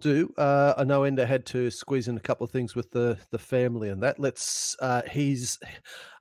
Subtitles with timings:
[0.00, 3.18] do, uh, I know Ender had to squeeze in a couple of things with the
[3.30, 4.18] the family and that.
[4.18, 4.76] Let's.
[4.80, 5.58] Uh, he's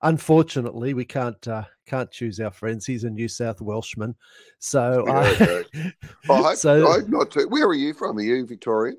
[0.02, 2.86] unfortunately we can't uh, can't choose our friends.
[2.86, 4.16] He's a New South Welshman,
[4.60, 5.64] so Yeah, uh, okay.
[6.30, 7.48] I hope, so I hope not too.
[7.50, 8.18] Where are you from?
[8.18, 8.98] Are you Victorian?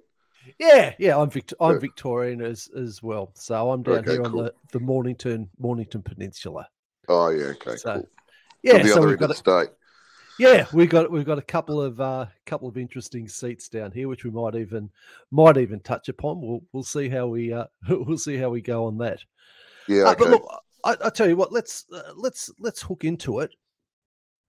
[0.59, 1.19] yeah, yeah.
[1.19, 1.79] I'm Vict- I'm.
[1.79, 3.30] Victorian as as well.
[3.34, 4.41] So I'm down Okay, here cool.
[4.41, 6.66] on the the Mornington Mornington Peninsula.
[7.09, 8.09] Oh, yeah, okay, So, cool.
[8.62, 9.74] Yeah, the so other we've end got of a, the state.
[10.38, 14.09] Yeah, we've got we've got a couple of uh, couple of interesting seats down here,
[14.09, 14.91] which we might even
[15.30, 16.41] might even touch upon.
[16.41, 19.20] We'll we'll see how we uh, we'll see how we go on that.
[19.88, 20.19] Yeah, Uh, okay.
[20.20, 20.48] but look,
[20.84, 23.55] I, I tell you what, let's uh, let's let's hook into it.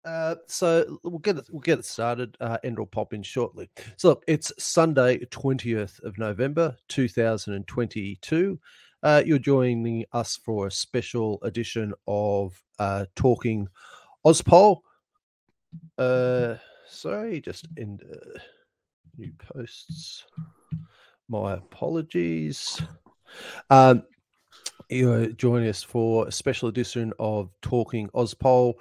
[0.05, 2.37] Uh, so we'll get it we'll get it started.
[2.41, 3.71] Uh, and will pop in shortly.
[3.97, 8.59] So look, it's Sunday, twentieth of November, two thousand and twenty-two.
[9.03, 13.67] Uh, you're joining us for a special edition of uh, Talking
[14.27, 14.81] Auspol.
[15.99, 18.39] Uh, sorry, just in uh,
[19.17, 20.25] new posts.
[21.29, 22.81] My apologies.
[23.69, 24.03] Um,
[24.89, 28.75] you're joining us for a special edition of Talking Auspol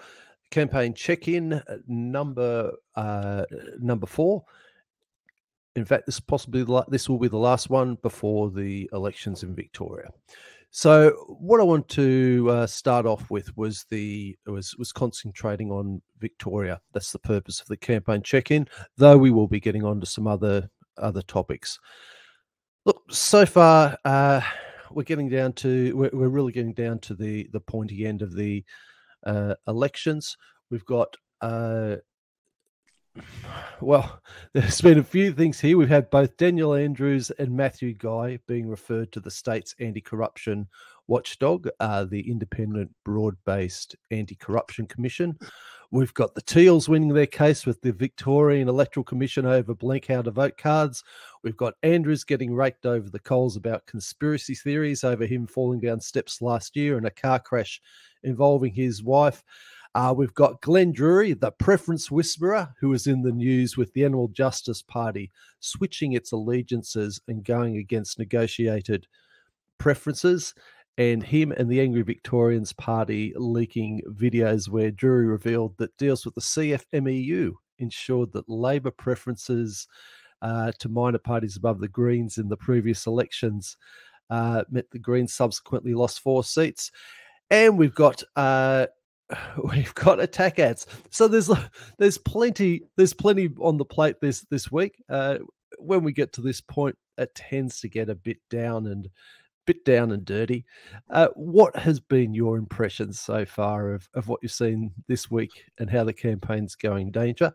[0.49, 3.45] campaign check-in uh, number uh,
[3.79, 4.43] number four.
[5.75, 10.09] In fact, this possibly this will be the last one before the elections in Victoria.
[10.71, 16.01] So, what I want to uh, start off with was the was was concentrating on
[16.19, 16.79] Victoria.
[16.93, 18.67] That's the purpose of the campaign check-in.
[18.95, 21.79] Though we will be getting on to some other other topics.
[22.85, 24.41] Look, so far uh,
[24.91, 28.35] we're getting down to we're, we're really getting down to the the pointy end of
[28.35, 28.63] the
[29.25, 30.37] uh, elections.
[30.69, 31.97] We've got uh,
[33.81, 34.21] well,
[34.53, 35.77] there's been a few things here.
[35.77, 40.67] We've had both Daniel Andrews and Matthew Guy being referred to the state's anti-corruption
[41.07, 45.37] watchdog, uh, the independent, broad-based anti-corruption commission.
[45.91, 50.21] We've got the Teals winning their case with the Victorian Electoral Commission over blank how
[50.21, 51.03] to vote cards.
[51.43, 55.99] We've got Andrews getting raked over the coals about conspiracy theories over him falling down
[55.99, 57.81] steps last year in a car crash
[58.21, 59.43] involving his wife.
[59.95, 64.05] Uh, we've got Glenn Druery, the preference whisperer, who is in the news with the
[64.05, 69.07] Animal Justice Party switching its allegiances and going against negotiated
[69.79, 70.53] preferences.
[70.97, 76.35] And him and the Angry Victorians Party leaking videos where Druery revealed that deals with
[76.35, 79.87] the CFMEU ensured that Labor preferences
[80.41, 83.77] uh, to minor parties above the Greens in the previous elections
[84.29, 86.91] uh, meant the Greens subsequently lost four seats.
[87.49, 88.87] And we've got uh,
[89.63, 90.87] we've got attack ads.
[91.09, 91.49] So there's
[91.97, 95.01] there's plenty there's plenty on the plate this this week.
[95.09, 95.39] Uh,
[95.77, 99.09] when we get to this point, it tends to get a bit down and
[99.65, 100.65] bit down and dirty.
[101.09, 105.51] Uh, what has been your impression so far of, of what you've seen this week
[105.77, 107.11] and how the campaign's going?
[107.11, 107.53] Danger.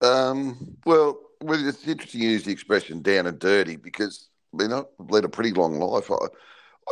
[0.00, 4.72] Um, well, well, it's interesting you use the expression down and dirty because I mean,
[4.72, 6.10] I've led a pretty long life.
[6.10, 6.16] I,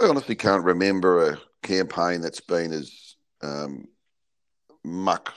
[0.03, 3.87] I honestly can't remember a campaign that's been as um,
[4.84, 5.34] muck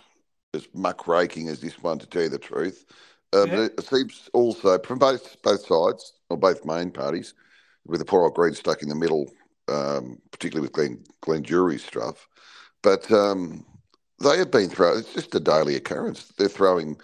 [0.53, 2.85] as muck raking as this one, to tell you the truth.
[3.33, 3.61] Uh, Yeah.
[3.78, 7.33] It seems also from both both sides or both main parties,
[7.85, 9.31] with the poor old Green stuck in the middle,
[9.67, 12.28] um, particularly with Glenn Glenn Druery's stuff.
[12.81, 13.66] But um,
[14.23, 15.00] they have been throwing.
[15.00, 16.31] It's just a daily occurrence.
[16.38, 17.00] They're throwing.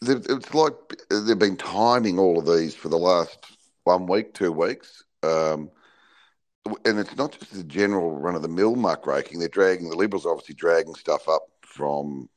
[0.00, 0.74] they've- It's like
[1.10, 3.38] they've been timing all of these for the last
[3.84, 5.04] one week, two weeks.
[5.22, 5.70] Um,
[6.84, 9.38] and it's not just the general run of the mill muck raking.
[9.38, 12.28] They're dragging the Liberals, obviously dragging stuff up from,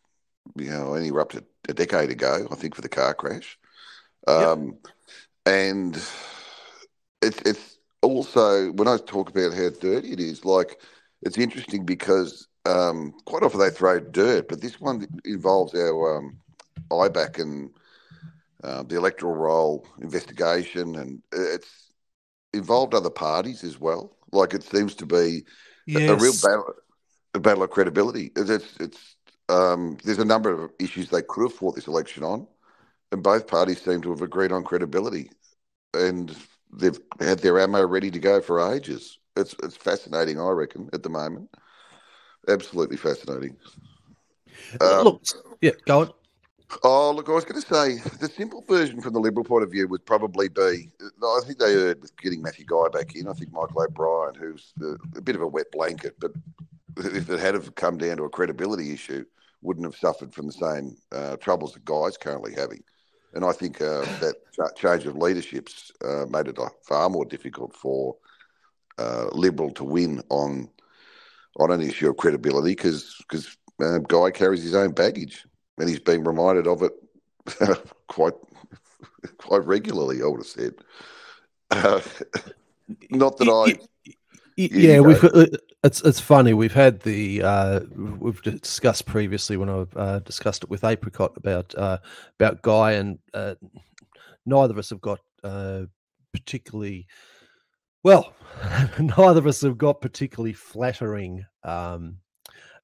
[0.56, 3.58] you know, anywhere up to a decade ago, I think, for the car crash.
[4.28, 4.78] Um,
[5.46, 5.96] And
[7.22, 10.82] it's it's also when I talk about how dirty it is, like
[11.22, 16.38] it's interesting because um, quite often they throw dirt, but this one involves our um,
[16.92, 17.72] IBAC and
[18.64, 21.89] uh, the electoral roll investigation, and it's
[22.54, 24.16] involved other parties as well.
[24.32, 25.46] Like it seems to be
[25.96, 26.74] a- a real battle,
[27.34, 28.32] a battle of credibility.
[28.36, 29.16] It's it's, it's
[29.50, 32.48] um, there's a number of issues they could have fought this election on,
[33.12, 35.32] and both parties seem to have agreed on credibility,
[35.94, 36.36] and
[36.72, 39.18] they've had their ammo ready to go for ages.
[39.36, 41.50] It's it's fascinating, I reckon, at the moment.
[42.48, 43.58] Absolutely fascinating.
[44.82, 45.22] Um, Look,
[45.62, 46.12] yeah, go on.
[46.84, 49.72] Oh, look, I was going to say the simple version from the Liberal point of
[49.72, 53.28] view would probably be I think they erred with getting Matthew Guy back in.
[53.28, 54.74] I think Michael O'Brien, who's
[55.16, 56.32] a, bit of a wet blanket, but
[56.98, 59.26] if it had have come down to a credibility issue,
[59.62, 62.84] wouldn't have suffered from the same uh, troubles that Guy's currently having.
[63.34, 67.26] And I think uh, that ch- change of leaderships uh, made it uh, far more
[67.26, 68.16] difficult for
[68.98, 70.70] uh, Liberal to win on
[71.58, 75.46] on an issue of credibility because because uh, Guy carries his own baggage
[75.80, 76.94] and he's being reminded of it
[78.08, 78.34] quite
[79.38, 80.22] quite regularly.
[80.22, 80.74] I would have said.
[81.72, 82.02] Uh,
[83.10, 83.80] not that I.
[84.56, 85.32] Yeah, we've got,
[85.84, 86.54] it's it's funny.
[86.54, 91.74] We've had the uh, we've discussed previously when I uh, discussed it with Apricot about
[91.76, 92.00] uh,
[92.40, 93.56] about Guy, and uh,
[94.46, 95.84] neither of us have got uh,
[96.34, 97.08] particularly
[98.04, 98.34] well.
[99.00, 102.18] neither of us have got particularly flattering um,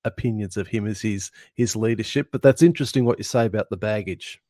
[0.06, 2.30] opinions of him as his his leadership.
[2.32, 4.42] But that's interesting what you say about the baggage.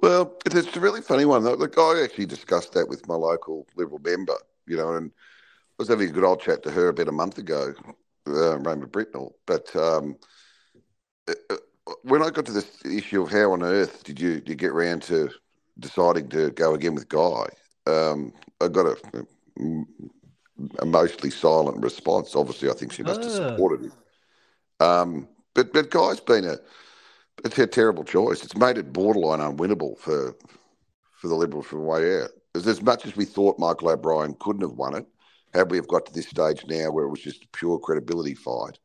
[0.00, 1.44] Well, it's a really funny one.
[1.44, 4.36] Look, I actually discussed that with my local Liberal member,
[4.66, 7.38] you know, and I was having a good old chat to her about a month
[7.38, 7.74] ago,
[8.26, 9.32] uh, Roma Britnell.
[9.46, 10.16] But um,
[11.26, 14.48] uh, uh, when I got to this issue of how on earth did you, did
[14.48, 15.30] you get around to
[15.78, 17.46] deciding to go again with Guy,
[17.86, 19.26] um, I got a,
[20.78, 22.36] a, mostly silent response.
[22.36, 23.50] Obviously, I think she must have ah.
[23.50, 23.92] supported him.
[24.82, 26.56] Um, but but Guy's been a
[27.44, 28.44] it's a terrible choice.
[28.44, 30.36] It's made it borderline unwinnable for
[31.12, 32.30] for the Liberals from way out.
[32.54, 35.06] As, as much as we thought Michael O'Brien couldn't have won it,
[35.54, 38.34] had we have got to this stage now where it was just a pure credibility
[38.34, 38.78] fight,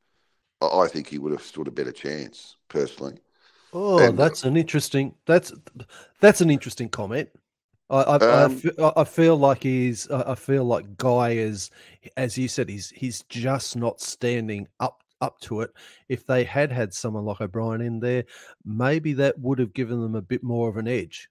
[0.61, 3.17] I think he would have stood a better chance, personally.
[3.73, 5.13] Oh, and, that's an interesting.
[5.25, 5.51] That's
[6.19, 7.29] that's an interesting comment.
[7.89, 8.61] I I, um,
[8.95, 10.09] I, feel like he's.
[10.09, 11.69] I feel like Guy is,
[12.15, 15.71] as you said, he's he's just not standing up up to it.
[16.09, 18.25] If they had had someone like O'Brien in there,
[18.65, 21.29] maybe that would have given them a bit more of an edge.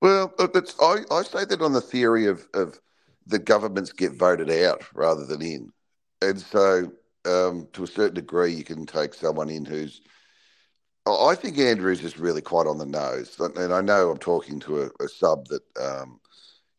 [0.00, 2.78] Well, it's, I, I say that on the theory of, of
[3.26, 5.72] the governments get voted out rather than in.
[6.20, 6.92] And so,
[7.24, 10.00] um, to a certain degree, you can take someone in who's.
[11.06, 13.36] I think Andrews is really quite on the nose.
[13.38, 15.62] And I know I'm talking to a, a sub that.
[15.80, 16.20] Um,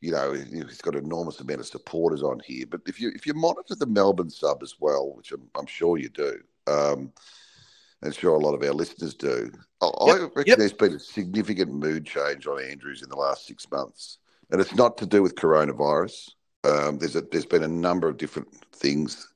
[0.03, 2.65] you know, he's got an enormous amount of supporters on here.
[2.69, 5.97] But if you if you monitor the Melbourne sub as well, which I'm, I'm sure
[5.97, 7.13] you do, um,
[8.01, 9.49] and sure a lot of our listeners do,
[9.81, 10.57] I, yep, I reckon yep.
[10.57, 14.17] there's been a significant mood change on Andrews in the last six months,
[14.51, 16.31] and it's not to do with coronavirus.
[16.65, 19.31] Um, there's a, there's been a number of different things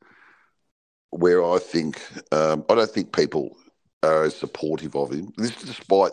[1.12, 2.02] where I think
[2.34, 3.58] um, I don't think people
[4.04, 5.32] are as supportive of him.
[5.38, 6.12] This despite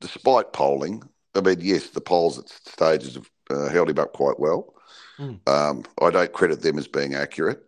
[0.00, 1.04] despite polling.
[1.36, 4.74] I mean, yes, the polls at stages have uh, held him up quite well.
[5.18, 5.46] Mm.
[5.48, 7.62] Um, I don't credit them as being accurate.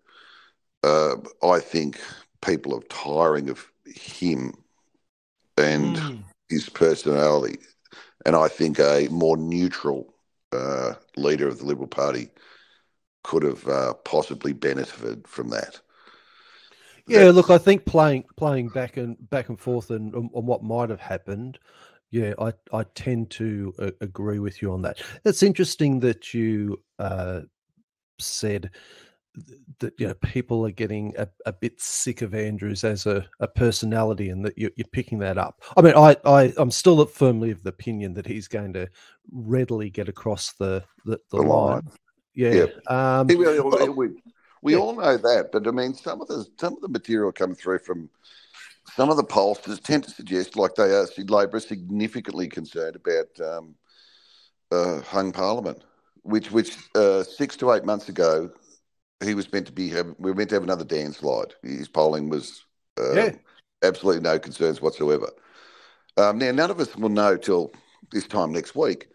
[0.82, 2.00] Uh, I think
[2.44, 4.54] people are tiring of him
[5.56, 6.22] and mm.
[6.48, 7.58] his personality,
[8.24, 10.14] and I think a more neutral
[10.52, 12.30] uh, leader of the Liberal Party
[13.24, 15.80] could have uh, possibly benefited from that.
[17.08, 20.90] Yeah, look, I think playing playing back and back and forth and on what might
[20.90, 21.58] have happened.
[22.10, 25.02] Yeah, I, I tend to uh, agree with you on that.
[25.24, 27.40] It's interesting that you uh,
[28.18, 28.70] said
[29.80, 33.48] that you know people are getting a, a bit sick of Andrews as a, a
[33.48, 35.62] personality, and that you're, you're picking that up.
[35.76, 38.88] I mean, I, I I'm still firmly of the opinion that he's going to
[39.30, 41.48] readily get across the the, the, the line.
[41.48, 41.90] line.
[42.34, 43.18] Yeah, yeah.
[43.18, 44.08] Um, we, we,
[44.62, 44.78] we yeah.
[44.78, 47.80] all know that, but I mean, some of the some of the material coming through
[47.80, 48.08] from
[48.94, 53.26] some of the pollsters tend to suggest, like they are, Labor is significantly concerned about
[53.46, 53.74] um,
[54.70, 55.82] uh, hung parliament,
[56.22, 58.50] which which uh, six to eight months ago
[59.24, 59.88] he was meant to be.
[59.90, 61.54] Have, we were meant to have another Dan slide.
[61.62, 62.64] His polling was
[62.98, 63.32] uh, yeah.
[63.82, 65.30] absolutely no concerns whatsoever.
[66.16, 67.72] Um, now none of us will know till
[68.12, 69.08] this time next week.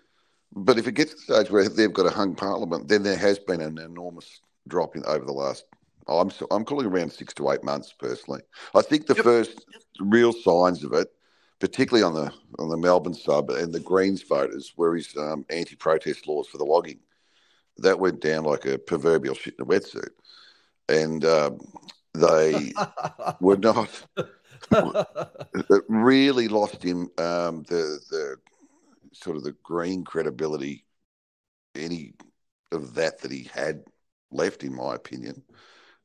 [0.53, 3.17] But if it gets to the stage where they've got a hung parliament, then there
[3.17, 5.65] has been an enormous drop in over the last
[6.07, 8.41] I'm I'm calling around six to eight months personally.
[8.75, 9.23] I think the yep.
[9.23, 9.65] first
[9.99, 11.07] real signs of it,
[11.59, 16.27] particularly on the on the Melbourne sub and the Greens voters, were his um, anti-protest
[16.27, 16.99] laws for the logging.
[17.77, 20.11] That went down like a proverbial shit in a wetsuit,
[20.89, 21.59] and um,
[22.13, 22.73] they
[23.39, 24.05] were not.
[24.71, 28.35] it really lost him um, the the
[29.13, 30.85] sort of the green credibility,
[31.75, 32.13] any
[32.71, 33.83] of that that he had
[34.31, 35.43] left, in my opinion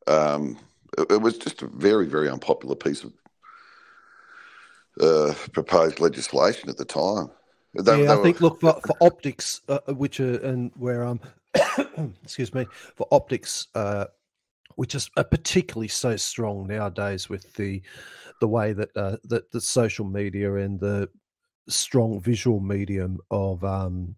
[0.07, 0.59] um,
[0.99, 3.13] it, it, was just a very, very unpopular piece of
[5.01, 7.31] uh, proposed legislation at the time.
[7.75, 8.41] They, yeah, they I were, think.
[8.41, 11.21] Look for, for optics, uh, which are and where um,
[12.23, 14.07] excuse me, for optics, uh,
[14.77, 17.83] which is particularly so strong nowadays with the
[18.41, 21.09] the way that uh, that the social media and the
[21.69, 24.15] strong visual medium of um,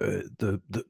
[0.00, 0.84] uh, the, the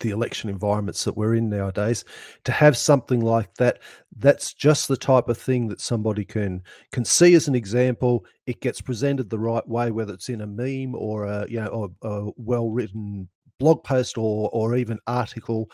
[0.00, 2.04] the election environments that we're in nowadays
[2.44, 3.78] to have something like that
[4.18, 8.60] that's just the type of thing that somebody can can see as an example it
[8.60, 12.08] gets presented the right way whether it's in a meme or a you know a,
[12.08, 15.70] a well written blog post or or even article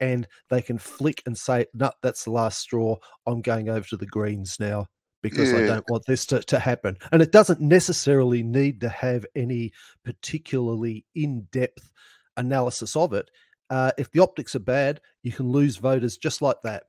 [0.00, 3.98] and they can flick and say no that's the last straw i'm going over to
[3.98, 4.86] the greens now
[5.22, 5.58] because yeah.
[5.58, 6.96] I don't want this to, to happen.
[7.10, 9.72] And it doesn't necessarily need to have any
[10.04, 11.90] particularly in depth
[12.36, 13.30] analysis of it.
[13.68, 16.84] Uh, if the optics are bad, you can lose voters just like that.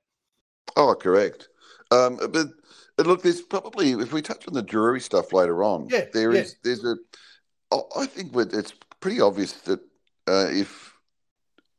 [0.75, 1.49] Oh, correct.
[1.91, 6.05] Um, but look, there's probably if we touch on the Druery stuff later on, yeah,
[6.13, 6.41] there yeah.
[6.41, 6.95] is there's a.
[7.95, 9.79] I think it's pretty obvious that
[10.27, 10.93] uh, if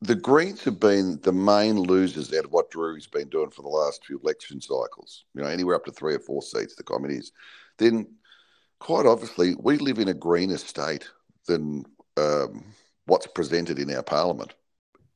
[0.00, 3.68] the Greens have been the main losers out of what Druery's been doing for the
[3.68, 7.32] last few election cycles, you know, anywhere up to three or four seats, the committees,
[7.78, 8.06] then
[8.78, 11.08] quite obviously we live in a greener state
[11.46, 11.84] than
[12.16, 12.64] um,
[13.08, 14.54] what's presented in our parliament.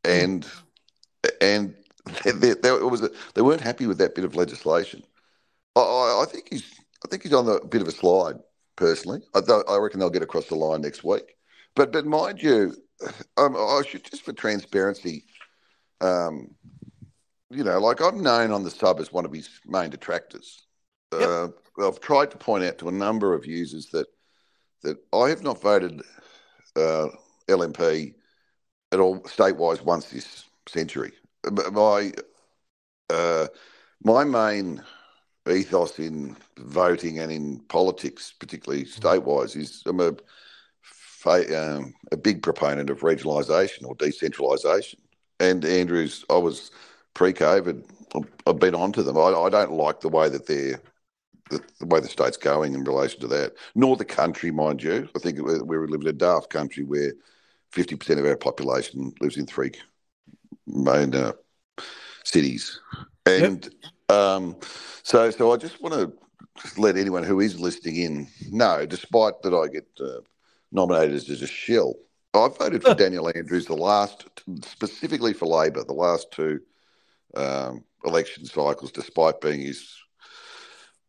[0.04, 0.46] And
[1.40, 1.74] and
[2.24, 5.04] they, they, they, was a, they weren't happy with that bit of legislation.
[5.76, 6.64] I, I, think he's
[7.04, 8.36] I think he's on a bit of a slide
[8.76, 9.20] personally.
[9.34, 11.36] I, I reckon they'll get across the line next week.
[11.74, 12.74] But but mind you,
[13.36, 15.24] um, I should just for transparency,
[16.00, 16.54] um,
[17.50, 20.66] you know, like I'm known on the sub as one of his main detractors.
[21.12, 21.22] Yep.
[21.22, 21.48] Uh,
[21.86, 24.06] I've tried to point out to a number of users that
[24.82, 26.02] that I have not voted
[26.76, 27.08] uh,
[27.48, 28.14] LNP
[28.92, 31.12] at all state-wise once this century.
[31.72, 32.12] My
[33.10, 33.46] uh,
[34.04, 34.82] my main
[35.50, 38.88] ethos in voting and in politics, particularly mm.
[38.88, 40.14] state-wise, is I'm a
[41.24, 44.96] um, a big proponent of regionalisation or decentralisation.
[45.38, 46.72] And Andrews, I was
[47.14, 47.84] pre-COVID.
[48.46, 49.16] I've been on to them.
[49.16, 50.80] I, I don't like the way that they're
[51.52, 55.08] the, the, way the state's going in relation to that, nor the country, mind you.
[55.14, 57.12] I think we, we live in a daft country where
[57.72, 59.72] 50% of our population lives in three
[60.66, 61.32] main uh,
[62.24, 62.80] cities.
[63.26, 64.16] And yep.
[64.16, 64.56] um,
[65.02, 66.12] so, so I just want to
[66.76, 70.20] let anyone who is listening in know, despite that I get uh,
[70.70, 71.94] nominated as a shill.
[72.34, 74.26] I voted for Daniel Andrews the last,
[74.62, 76.60] specifically for Labor, the last two
[77.34, 80.01] um, election cycles, despite being his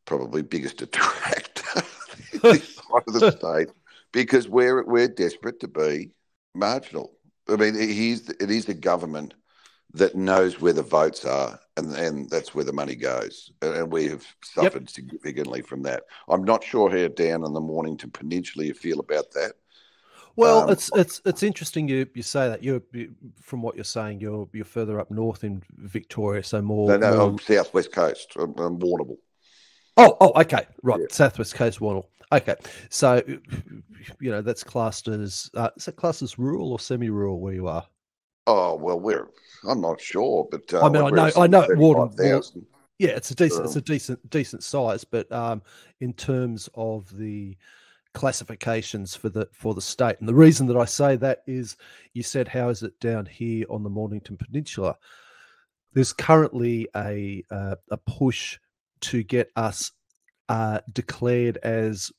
[0.05, 1.79] probably biggest detractor
[2.43, 3.69] of the state,
[4.12, 6.12] because we're we're desperate to be
[6.53, 7.13] marginal.
[7.50, 9.33] I mean, he's it is a government
[9.95, 13.51] that knows where the votes are, and and that's where the money goes.
[13.62, 14.89] And we have suffered yep.
[14.89, 16.03] significantly from that.
[16.27, 19.53] I'm not sure how down in the Mornington Peninsula you feel about that.
[20.36, 23.83] Well, um, it's it's it's interesting you you say that you're you, from what you're
[23.83, 27.29] saying you're you're further up north in Victoria, so more no no more...
[27.29, 29.17] I'm southwest coast, I'm, I'm Warrnambool.
[29.97, 31.05] Oh oh okay right yeah.
[31.09, 32.05] southwest coast Warrnambool.
[32.31, 32.55] Okay,
[32.89, 33.21] so
[34.19, 37.67] you know that's classed as uh, is it classed as rural or semi-rural where you
[37.67, 37.85] are?
[38.47, 39.27] Oh well, we're
[39.67, 42.41] I'm not sure, but uh, I mean I know I know Warden.
[42.97, 45.62] Yeah, it's a decent it's a decent decent size, but um,
[46.00, 47.55] in terms of the
[48.13, 51.77] classifications for the for the state, and the reason that I say that is,
[52.13, 54.97] you said how is it down here on the Mornington Peninsula?
[55.93, 58.57] There's currently a uh, a push
[59.03, 59.91] to get us
[60.50, 62.12] uh, declared as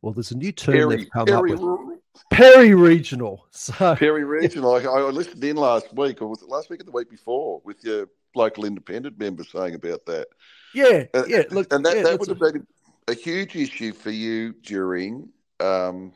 [0.00, 0.12] well.
[0.12, 1.98] There's a new term Perry, they've come Perry up with.
[2.30, 3.46] Perry Regional.
[3.52, 4.74] So Perry Regional.
[4.74, 7.60] I, I listened in last week, or was it last week or the week before,
[7.64, 10.28] with your local independent member saying about that.
[10.74, 11.42] Yeah, uh, yeah.
[11.50, 12.66] Look, and that, yeah, that would have been
[13.08, 15.28] a huge issue for you during
[15.60, 16.12] um,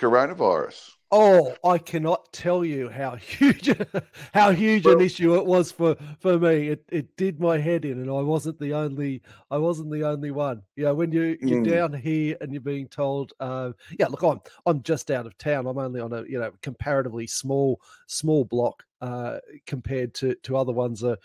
[0.00, 0.92] coronavirus.
[1.12, 3.68] Oh, I cannot tell you how huge
[4.32, 6.68] how huge well, an issue it was for for me.
[6.68, 10.30] It it did my head in, and I wasn't the only I wasn't the only
[10.30, 10.62] one.
[10.76, 11.68] Yeah, when you you're mm.
[11.68, 15.66] down here and you're being told, uh, yeah, look, I'm I'm just out of town.
[15.66, 20.72] I'm only on a you know comparatively small small block uh, compared to to other
[20.72, 21.18] ones are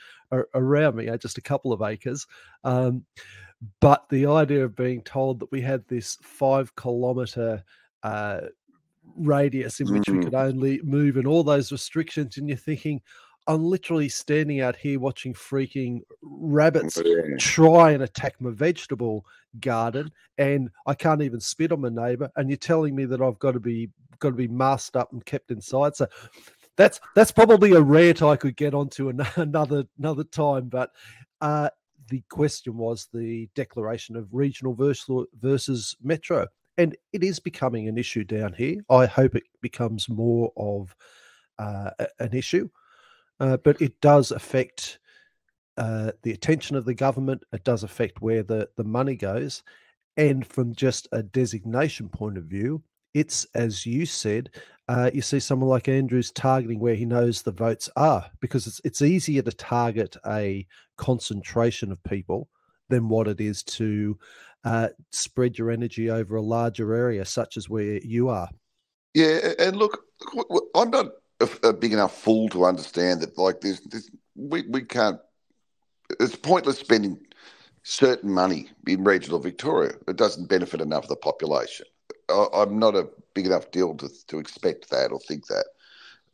[0.55, 2.25] around me, uh, just a couple of acres.
[2.63, 3.05] Um,
[3.79, 7.63] but the idea of being told that we had this five kilometer
[8.03, 8.41] uh,
[9.15, 10.17] radius in which mm.
[10.17, 13.01] we could only move and all those restrictions, and you're thinking,
[13.47, 17.37] I'm literally standing out here watching freaking rabbits yeah.
[17.37, 19.25] try and attack my vegetable
[19.59, 22.31] garden, and I can't even spit on my neighbor.
[22.35, 25.23] And you're telling me that I've got to be got to be masked up and
[25.25, 25.95] kept inside.
[25.95, 26.07] So
[26.75, 30.67] that's that's probably a rant I could get onto another another time.
[30.67, 30.89] But
[31.41, 31.69] uh,
[32.09, 36.47] the question was the declaration of regional versus, versus metro.
[36.77, 38.83] And it is becoming an issue down here.
[38.89, 40.95] I hope it becomes more of
[41.57, 42.69] uh, an issue,
[43.39, 44.99] uh, but it does affect
[45.77, 47.43] uh, the attention of the government.
[47.53, 49.63] It does affect where the, the money goes.
[50.17, 54.49] And from just a designation point of view, it's as you said,
[54.87, 58.81] uh, you see someone like Andrews targeting where he knows the votes are because it's
[58.83, 60.67] it's easier to target a
[60.97, 62.49] concentration of people
[62.89, 64.17] than what it is to
[64.63, 68.49] uh, spread your energy over a larger area, such as where you are.
[69.13, 70.03] Yeah, and look,
[70.75, 71.07] I'm not
[71.63, 73.37] a, big enough fool to understand that.
[73.37, 75.19] Like, there's, there's we we can't.
[76.19, 77.19] It's pointless spending
[77.83, 79.93] certain money in regional Victoria.
[80.07, 81.85] It doesn't benefit enough of the population.
[82.29, 85.65] I, I'm not a big enough deal to, to expect that or think that.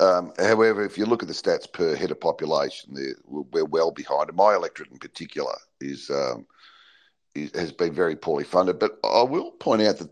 [0.02, 4.30] Um, however, if you look at the stats per head of population, we're well behind.
[4.30, 6.48] And my electorate in particular is, um,
[7.36, 8.80] is, has been very poorly funded.
[8.80, 10.10] But I will point out that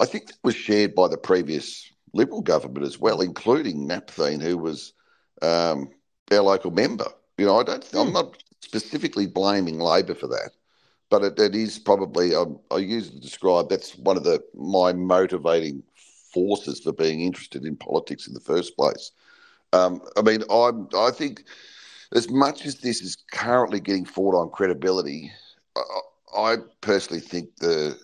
[0.00, 4.58] I think that was shared by the previous Liberal government as well, including Napthine, who
[4.58, 4.92] was
[5.40, 5.90] um,
[6.30, 7.06] our local member.
[7.38, 7.82] You know, I don't.
[7.82, 8.00] Mm.
[8.00, 8.12] I'm hmm.
[8.12, 10.50] not specifically blaming Labor for that,
[11.10, 12.36] but it, it is probably.
[12.36, 15.82] I, I use to describe that's one of the my motivating
[16.32, 19.10] forces for being interested in politics in the first place.
[19.72, 21.44] Um, I mean, I I think
[22.14, 25.32] as much as this is currently getting fought on credibility,
[25.76, 25.80] I,
[26.36, 27.98] I personally think the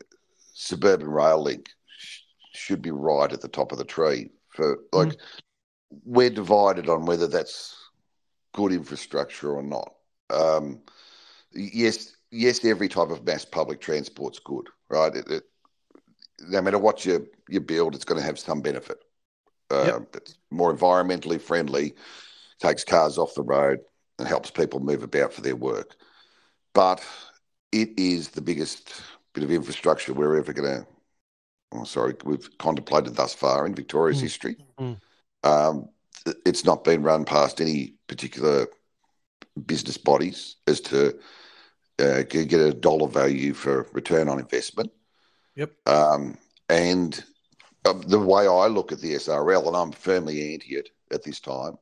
[0.54, 2.20] suburban rail link sh-
[2.52, 4.30] should be right at the top of the tree.
[4.48, 5.16] For like, mm.
[6.04, 7.76] we're divided on whether that's
[8.52, 9.94] good infrastructure or not.
[10.30, 10.80] Um,
[11.52, 15.14] yes, yes, every type of mass public transport's good, right?
[15.14, 15.42] It, it,
[16.48, 18.98] no matter what you you build, it's going to have some benefit.
[19.70, 20.16] Uh, yep.
[20.16, 21.94] It's more environmentally friendly,
[22.60, 23.80] takes cars off the road,
[24.18, 25.96] and helps people move about for their work.
[26.74, 27.04] But
[27.72, 29.00] it is the biggest
[29.34, 30.86] bit of infrastructure we're ever going to.
[31.72, 34.22] Oh, sorry, we've contemplated thus far in Victoria's mm.
[34.22, 34.56] history.
[34.80, 35.00] Mm.
[35.44, 35.88] Um,
[36.46, 38.66] it's not been run past any particular
[39.66, 41.18] business bodies as to
[41.98, 44.90] uh, get a dollar value for return on investment.
[45.56, 45.72] Yep.
[45.86, 47.22] Um, and
[47.84, 51.40] um, the way I look at the SRL, and I'm firmly anti it at this
[51.40, 51.78] time,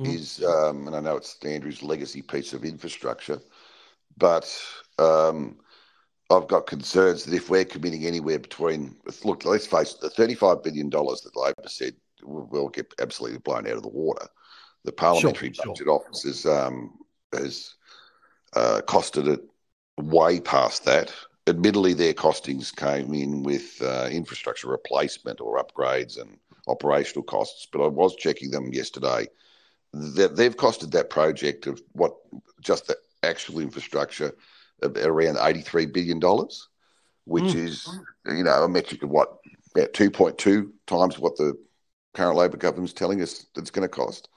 [0.00, 0.14] mm.
[0.14, 3.40] is, um, and I know it's Andrew's legacy piece of infrastructure,
[4.16, 4.52] but
[4.98, 5.58] um,
[6.30, 10.62] I've got concerns that if we're committing anywhere between, look, let's face it, the $35
[10.62, 14.26] billion that Labor said will get absolutely blown out of the water.
[14.84, 15.92] The Parliamentary sure, Budget sure.
[15.92, 16.98] Office has, um,
[17.32, 17.74] has
[18.54, 19.40] uh, costed it
[19.98, 21.12] way past that.
[21.50, 27.84] Admittedly, their costings came in with uh, infrastructure replacement or upgrades and operational costs, but
[27.84, 29.26] I was checking them yesterday.
[29.92, 32.14] That they've costed that project of what
[32.60, 34.32] just the actual infrastructure
[34.82, 36.68] around eighty-three billion dollars,
[37.24, 37.66] which mm.
[37.66, 37.88] is
[38.26, 39.38] you know a metric of what
[39.74, 41.54] about two point two times what the
[42.14, 44.28] current Labor government's telling us it's going to cost.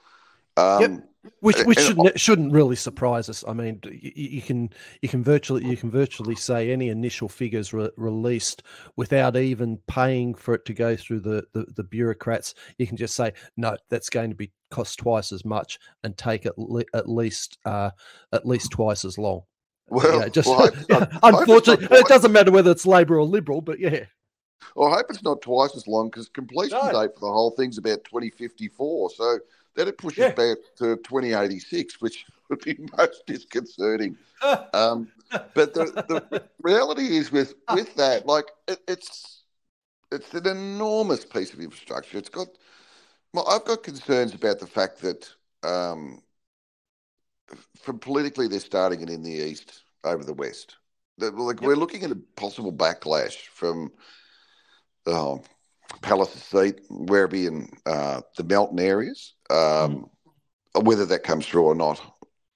[0.56, 1.08] Um, yep.
[1.40, 3.44] Which which shouldn't, shouldn't really surprise us.
[3.48, 7.72] I mean, you, you, can you can virtually you can virtually say any initial figures
[7.72, 8.62] re- released
[8.96, 12.54] without even paying for it to go through the, the, the bureaucrats.
[12.78, 16.44] You can just say no, that's going to be cost twice as much and take
[16.44, 17.90] at, le- at least uh,
[18.32, 19.42] at least twice as long.
[19.88, 23.78] Well, yeah, just well, yeah, unfortunately, it doesn't matter whether it's Labor or Liberal, but
[23.78, 24.04] yeah.
[24.76, 27.02] Well, I hope it's not twice as long because completion no.
[27.02, 29.10] date for the whole thing's about 2054.
[29.10, 29.38] So
[29.76, 30.28] that it pushes yeah.
[30.28, 34.16] back to 2086, which would be most disconcerting.
[34.72, 35.08] um,
[35.54, 35.84] but the,
[36.30, 39.42] the reality is with with that, like it, it's
[40.12, 42.18] it's an enormous piece of infrastructure.
[42.18, 42.48] It's got
[43.32, 45.28] well, I've got concerns about the fact that
[45.64, 46.22] um,
[47.76, 50.76] from politically they're starting it in the east over the west.
[51.18, 51.66] like yep.
[51.66, 53.90] we're looking at a possible backlash from
[55.06, 55.36] uh,
[56.02, 59.34] Palliser seat, Werribee, and uh, the Melton areas.
[59.50, 59.56] Um,
[60.76, 60.82] mm.
[60.82, 62.00] Whether that comes through or not,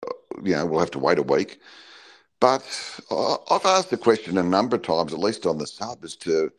[0.06, 0.12] uh,
[0.42, 1.58] you know, we'll have to wait a week.
[2.40, 2.62] But
[3.10, 6.52] I've asked the question a number of times, at least on the sub, as to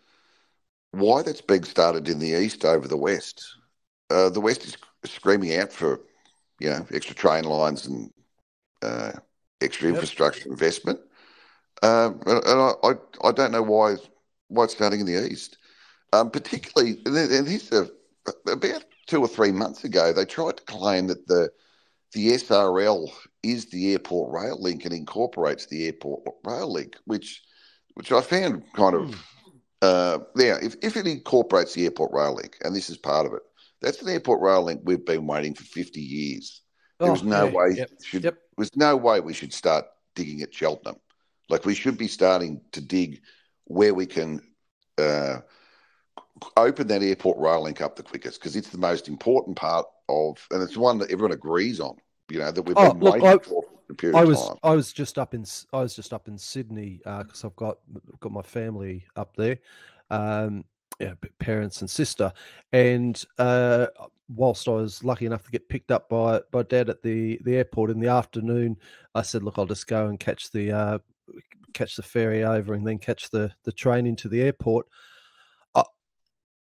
[0.91, 3.55] why that's being started in the east over the west.
[4.09, 6.01] Uh, the west is screaming out for,
[6.59, 8.11] you know, extra train lines and
[8.81, 9.11] uh,
[9.61, 9.95] extra yep.
[9.95, 10.99] infrastructure investment.
[11.81, 12.91] Um, and I, I,
[13.23, 13.95] I, don't know why
[14.49, 15.57] why it's starting in the east.
[16.11, 17.87] Um, particularly, and here's a,
[18.47, 21.49] about two or three months ago, they tried to claim that the
[22.13, 23.11] the SRL
[23.43, 27.43] is the airport rail link and incorporates the airport rail link, which
[27.93, 29.17] which I found kind of mm.
[29.81, 30.57] uh, yeah.
[30.61, 33.43] If if it incorporates the airport rail link, and this is part of it,
[33.81, 36.61] that's an airport rail link we've been waiting for fifty years.
[36.99, 38.37] There was oh, no yeah, way yep, should yep.
[38.57, 40.97] was no way we should start digging at Cheltenham.
[41.49, 43.21] Like we should be starting to dig
[43.65, 44.41] where we can
[44.97, 45.37] uh,
[46.57, 50.37] open that airport rail link up the quickest because it's the most important part of,
[50.51, 51.95] and it's one that everyone agrees on.
[52.29, 54.57] You know that we've oh, been look, waiting I, for a period I was time.
[54.63, 57.77] I was just up in I was just up in Sydney because uh, I've got
[58.19, 59.57] got my family up there,
[60.09, 60.63] um,
[60.99, 62.31] yeah, parents and sister,
[62.71, 63.87] and uh,
[64.27, 67.55] whilst I was lucky enough to get picked up by by dad at the the
[67.55, 68.77] airport in the afternoon,
[69.15, 70.99] I said, look, I'll just go and catch the uh,
[71.73, 74.87] catch the ferry over and then catch the the train into the airport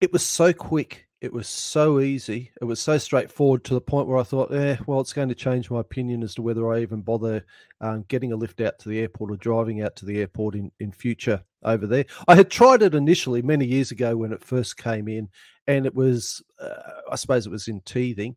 [0.01, 2.51] it was so quick it was so easy.
[2.59, 5.35] It was so straightforward to the point where I thought, eh, well, it's going to
[5.35, 7.45] change my opinion as to whether I even bother
[7.79, 10.71] um, getting a lift out to the airport or driving out to the airport in,
[10.79, 12.05] in future over there.
[12.27, 15.29] I had tried it initially many years ago when it first came in,
[15.67, 18.35] and it was, uh, I suppose, it was in teething,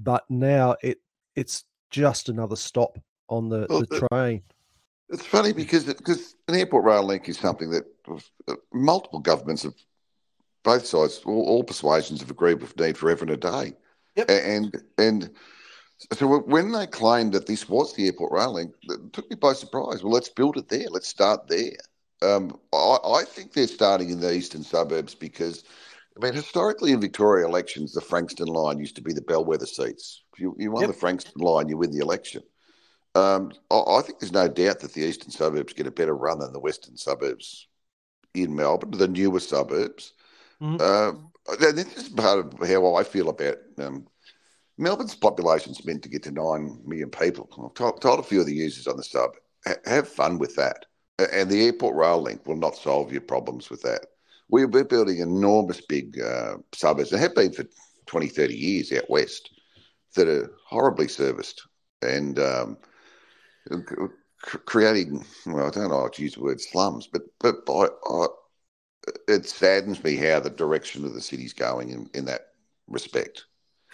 [0.00, 0.98] but now it
[1.36, 4.42] it's just another stop on the, well, the train.
[5.10, 7.84] It's funny because because an airport rail link is something that
[8.48, 9.74] uh, multiple governments have
[10.66, 13.72] both sides, all, all persuasions have agreed with need forever and a day.
[14.16, 14.30] Yep.
[14.30, 15.30] And and
[16.12, 19.52] so when they claimed that this was the airport rail link, it took me by
[19.52, 20.02] surprise.
[20.02, 20.88] Well, let's build it there.
[20.90, 21.76] Let's start there.
[22.20, 25.64] Um, I, I, think they're starting in the eastern suburbs because,
[26.16, 30.22] I mean, historically in Victoria elections, the Frankston line used to be the bellwether seats.
[30.32, 30.90] If you, you won yep.
[30.90, 32.42] the Frankston line, you win the election.
[33.14, 36.38] Um, I, I, think there's no doubt that the eastern suburbs get a better run
[36.38, 37.68] than the western suburbs
[38.34, 40.14] in Melbourne, the newer suburbs.
[40.60, 40.76] Mm-hmm.
[40.80, 44.06] Uh, this is part of how I feel about um,
[44.78, 47.48] Melbourne's population is meant to get to 9 million people.
[47.64, 49.30] I've told, told a few of the users on the sub,
[49.66, 50.86] ha- have fun with that.
[51.32, 54.06] And the airport rail link will not solve your problems with that.
[54.48, 57.64] We're, building enormous big uh, suburbs and have been for
[58.06, 59.50] 20, 30 years out west
[60.14, 61.66] that are horribly serviced
[62.02, 62.76] and um,
[64.40, 68.26] creating, well, I don't know how to use the word slums, but, but I, I
[69.28, 72.48] it saddens me how the direction of the city's going in, in that
[72.86, 73.44] respect.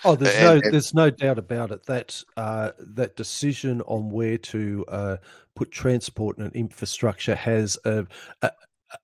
[0.05, 1.85] Oh, there's and, no, and, there's no doubt about it.
[1.87, 5.17] That uh, that decision on where to uh,
[5.55, 8.07] put transport and infrastructure has a,
[8.43, 8.51] a,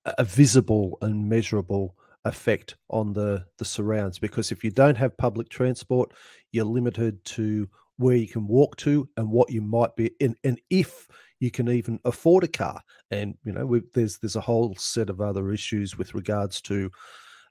[0.05, 1.95] a, visible and measurable
[2.25, 4.19] effect on the the surrounds.
[4.19, 6.11] Because if you don't have public transport,
[6.51, 10.11] you're limited to where you can walk to and what you might be.
[10.21, 11.07] And, and if
[11.39, 12.81] you can even afford a car.
[13.11, 16.91] And you know, there's there's a whole set of other issues with regards to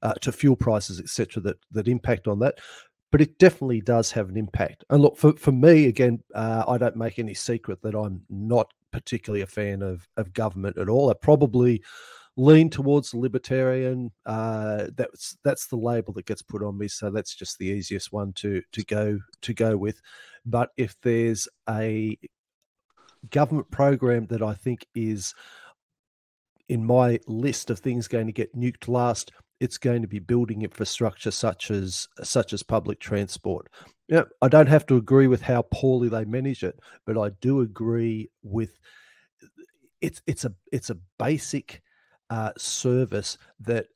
[0.03, 2.59] uh, to fuel prices, etc., that that impact on that.
[3.11, 4.85] But it definitely does have an impact.
[4.91, 8.71] And look, for, for me, again, uh, I don't make any secret that I'm not
[8.93, 11.11] particularly a fan of of government at all.
[11.11, 11.83] I probably
[12.37, 14.13] lean towards libertarian.
[14.25, 18.13] Uh, that's that's the label that gets put on me, so that's just the easiest
[18.13, 20.01] one to to go to go with.
[20.47, 22.19] But if there's a
[23.31, 25.35] government program that I think is
[26.69, 30.63] in my list of things going to get nuked last it's going to be building
[30.63, 33.69] infrastructure such as such as public transport.
[34.09, 37.61] Know, i don't have to agree with how poorly they manage it but i do
[37.61, 38.71] agree with
[40.01, 41.83] it's it's a it's a basic
[42.31, 43.87] uh, service that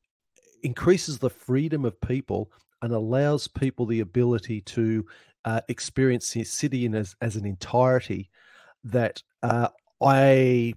[0.63, 2.51] increases the freedom of people
[2.83, 5.07] and allows people the ability to
[5.47, 8.29] uh, experience the city in as, as an entirety
[8.85, 9.69] that uh,
[10.01, 10.75] I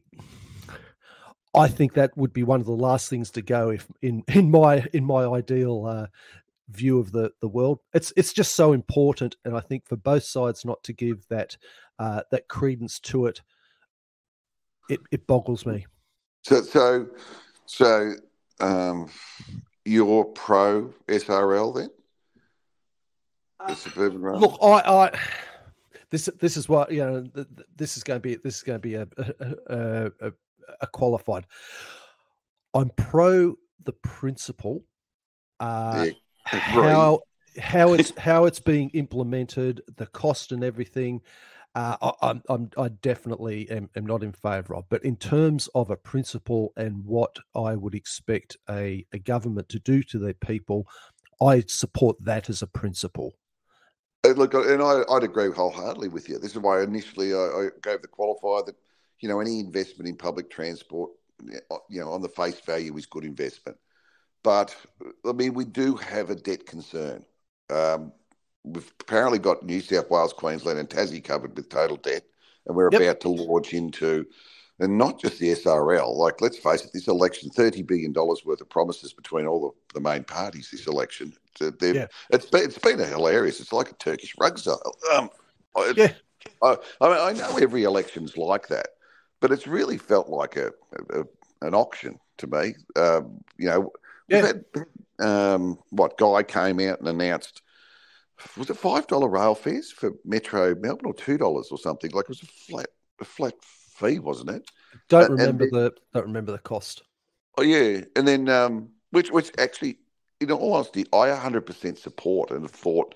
[1.53, 4.51] I think that would be one of the last things to go if in in
[4.51, 6.07] my in my ideal uh,
[6.69, 7.79] view of the the world.
[7.93, 11.57] It's it's just so important, and I think for both sides not to give that
[11.99, 13.41] uh, that credence to it,
[14.89, 15.85] it it boggles me.
[16.43, 17.07] So so
[17.65, 18.13] so
[18.59, 19.09] um,
[19.85, 21.89] you're pro SRL then?
[23.67, 24.37] The uh.
[24.37, 25.19] Look, I, I
[26.15, 27.45] this this is what you know.
[27.75, 29.07] This is going to be this is going to be a
[29.67, 30.31] a, a,
[30.81, 31.45] a qualified.
[32.73, 34.85] I'm pro the principle.
[35.59, 36.07] Uh,
[36.53, 37.19] yeah, how
[37.59, 41.21] how it's how it's being implemented, the cost and everything.
[41.75, 44.85] Uh, I, I'm, I'm, I definitely am, am not in favour of.
[44.87, 49.79] But in terms of a principle and what I would expect a, a government to
[49.79, 50.87] do to their people,
[51.41, 53.33] I support that as a principle.
[54.25, 56.37] Uh, look, and I, would agree wholeheartedly with you.
[56.39, 58.75] This is why initially I, I, gave the qualifier that
[59.19, 61.11] you know any investment in public transport,
[61.71, 63.77] uh, you know, on the face value is good investment.
[64.43, 64.75] But
[65.27, 67.25] I mean, we do have a debt concern.
[67.69, 68.11] Um,
[68.63, 72.23] we've apparently got New South Wales, Queensland, and Tassie covered with total debt,
[72.65, 73.01] and we're yep.
[73.01, 74.25] about to launch into
[74.79, 76.15] and not just the SRL.
[76.15, 79.99] Like, let's face it, this election, thirty billion dollars worth of promises between all the,
[79.99, 80.69] the main parties.
[80.71, 82.07] This election, yeah.
[82.29, 83.59] it's been it's been a hilarious.
[83.59, 84.81] It's like a Turkish rug sale.
[85.13, 85.29] Um,
[85.95, 86.13] yeah.
[86.61, 88.87] I, I, mean, I know every election's like that,
[89.39, 90.71] but it's really felt like a,
[91.11, 91.23] a
[91.61, 92.75] an auction to me.
[92.95, 93.91] Um, you know,
[94.27, 94.45] yeah.
[94.45, 94.65] Had,
[95.19, 97.61] um, what guy came out and announced?
[98.57, 102.11] Was it five dollar rail fares for Metro Melbourne or two dollars or something?
[102.11, 102.89] Like it was a flat
[103.21, 103.53] a flat
[103.95, 104.69] fee, wasn't it?
[105.09, 107.03] Don't remember the don't remember the cost.
[107.57, 109.97] Oh yeah, and then um, which which actually,
[110.39, 113.15] in all honesty, I 100% support and thought,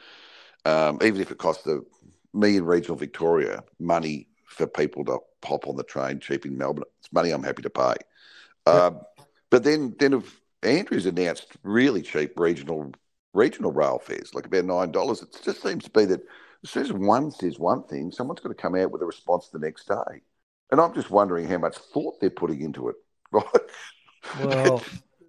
[0.65, 1.86] um, even if it cost the
[2.34, 6.86] me in regional Victoria money for people to pop on the train cheap in Melbourne,
[7.00, 7.96] it's money I'm happy to pay.
[8.65, 9.02] Um,
[9.50, 12.92] but then then if Andrews announced really cheap regional
[13.34, 15.22] regional rail fares, like about nine dollars.
[15.22, 16.22] It just seems to be that
[16.63, 19.50] as soon as one says one thing, someone's got to come out with a response
[19.50, 20.22] the next day.
[20.71, 22.95] And I'm just wondering how much thought they're putting into it.
[23.32, 23.45] Right?
[24.43, 24.84] Well,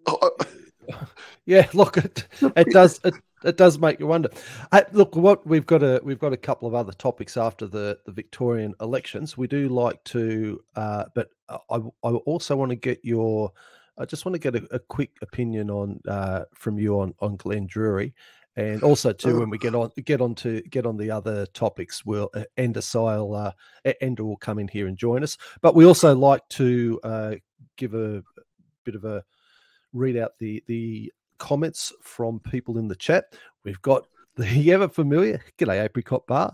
[1.44, 2.26] yeah, look, it,
[2.56, 4.30] it does it, it does make you wonder.
[4.72, 7.98] Uh, look, what we've got a we've got a couple of other topics after the
[8.06, 9.36] the Victorian elections.
[9.36, 13.52] We do like to, uh, but I I also want to get your.
[13.98, 17.36] I just want to get a, a quick opinion on uh, from you on on
[17.36, 18.14] Glenn Druery
[18.56, 22.04] and also too when we get on get on to get on the other topics
[22.04, 23.52] we'll uh, ender will uh,
[24.00, 25.36] ender will come in here and join us.
[25.62, 27.34] But we also like to uh,
[27.76, 28.22] give a
[28.84, 29.24] bit of a
[29.92, 33.24] read out the the comments from people in the chat.
[33.64, 35.40] We've got the ever familiar?
[35.58, 36.52] G'day apricot bar.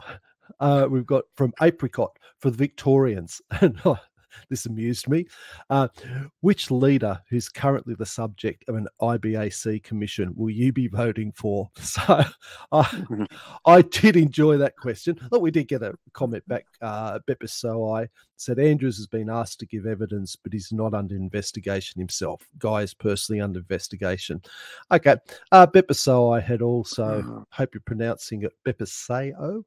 [0.60, 3.42] Uh, we've got from apricot for the victorians
[4.48, 5.26] this amused me.
[5.70, 5.88] Uh,
[6.40, 11.68] which leader who's currently the subject of an IBAC commission will you be voting for?
[11.86, 12.24] So
[12.72, 13.06] I,
[13.64, 15.18] I did enjoy that question.
[15.30, 16.66] Look, we did get a comment back.
[16.82, 20.94] Uh, Beppe So I said Andrews has been asked to give evidence, but he's not
[20.94, 22.46] under investigation himself.
[22.58, 24.42] Guy is personally under investigation.
[24.90, 25.16] Okay.
[25.52, 27.42] Uh, I had also, mm-hmm.
[27.50, 29.64] hope you're pronouncing it, Beppe Sao.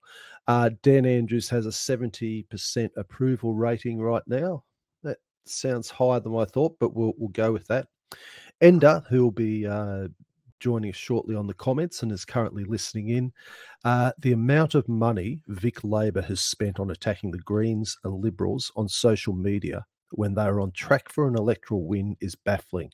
[0.48, 4.64] Uh, Dan Andrews has a 70% approval rating right now.
[5.04, 7.88] That sounds higher than I thought, but we'll, we'll go with that.
[8.62, 10.08] Ender, who will be uh,
[10.60, 13.32] joining us shortly on the comments and is currently listening in,
[13.86, 18.72] uh, the amount of money Vic Labor has spent on attacking the Greens and Liberals
[18.76, 22.92] on social media when they are on track for an electoral win is baffling.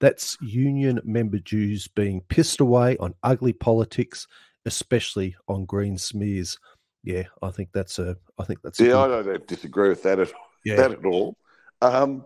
[0.00, 4.26] That's union member dues being pissed away on ugly politics
[4.66, 6.58] especially on green smears.
[7.02, 8.16] Yeah, I think that's a.
[8.38, 8.78] I think that's.
[8.78, 10.32] Yeah, I don't disagree with that at
[10.64, 10.76] yeah.
[10.76, 11.36] that at all.
[11.80, 12.24] Um,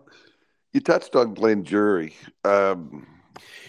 [0.73, 2.13] you touched on Glenn Druery.
[2.43, 3.05] Um,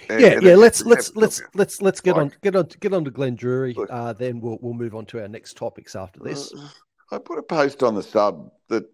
[0.09, 0.55] and, yeah, and yeah.
[0.57, 3.75] Let's let's let's let's let's get on get on get on to Glenn Druery.
[3.89, 6.53] Uh, then we'll we'll move on to our next topics after this.
[6.53, 6.69] Uh,
[7.13, 8.85] I put a post on the sub that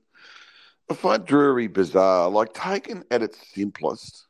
[0.91, 2.29] I find Druery bizarre.
[2.29, 4.27] Like taken at its simplest,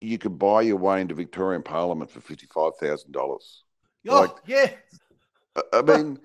[0.00, 3.64] you could buy your way into Victorian Parliament for fifty five thousand dollars.
[4.08, 4.70] Oh, like, yeah.
[5.72, 6.20] I mean,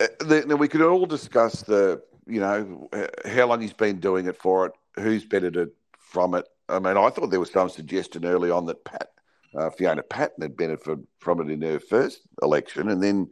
[0.00, 2.88] uh, we could all discuss the, you know,
[3.26, 6.46] how long he's been doing it for it, who's benefited from it.
[6.70, 9.08] I mean, I thought there was some suggestion early on that Pat,
[9.56, 13.28] uh, Fiona Patten had benefited from it in her first election, and then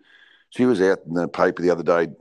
[0.50, 2.12] she was out in the paper the other day,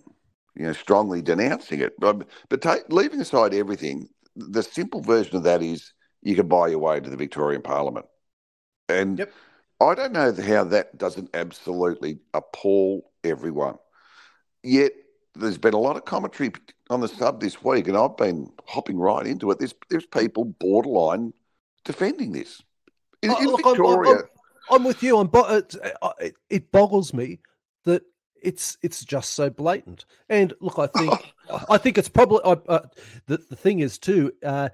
[0.56, 1.94] you know, strongly denouncing it.
[2.00, 6.68] But, but take, leaving aside everything, the simple version of that is you can buy
[6.68, 8.06] your way to the Victorian Parliament,
[8.90, 9.34] and yep.
[9.80, 13.76] I don't know how that doesn't absolutely appall everyone.
[14.64, 14.92] Yet
[15.38, 16.52] there's been a lot of commentary
[16.90, 19.60] on the sub this week, and I've been hopping right into it.
[19.60, 21.34] There's there's people borderline
[21.86, 22.62] defending this.
[23.22, 24.26] In, oh, in look, Victoria, I'm, I'm,
[24.72, 25.18] I'm, with you.
[25.18, 25.30] I'm,
[26.20, 27.40] it, it boggles me
[27.86, 28.04] that
[28.42, 30.06] it's it's just so blatant.
[30.30, 31.34] And look, I think
[31.70, 32.80] I think it's probably uh,
[33.28, 34.32] the the thing is too.
[34.44, 34.70] Uh,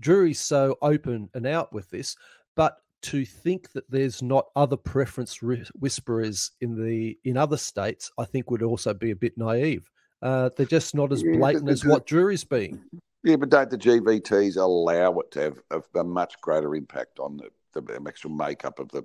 [0.00, 2.16] Druery's so open and out with this,
[2.56, 8.24] but to think that there's not other preference whisperers in the in other states, I
[8.24, 9.90] think would also be a bit naive.
[10.22, 12.82] Uh, they're just not as blatant yeah, as what Druery's being.
[13.24, 17.38] Yeah, but don't the GVTs allow it to have a, much greater impact on
[17.72, 19.04] the, the actual makeup of the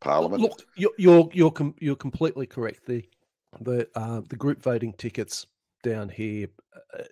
[0.00, 0.42] parliament?
[0.42, 2.86] Look, you're you're you're, com- you're completely correct.
[2.86, 3.08] The
[3.60, 5.46] the uh, the group voting tickets
[5.82, 6.48] down here
[6.98, 7.04] uh,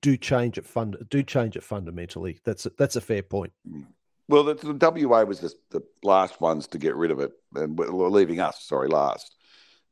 [0.00, 2.40] do change it fund do change it fundamentally.
[2.44, 3.52] That's a, that's a fair point.
[3.68, 3.86] Mm.
[4.28, 7.78] Well, the, the WA was the, the, last ones to get rid of it, and
[7.78, 9.35] leaving us, sorry, last.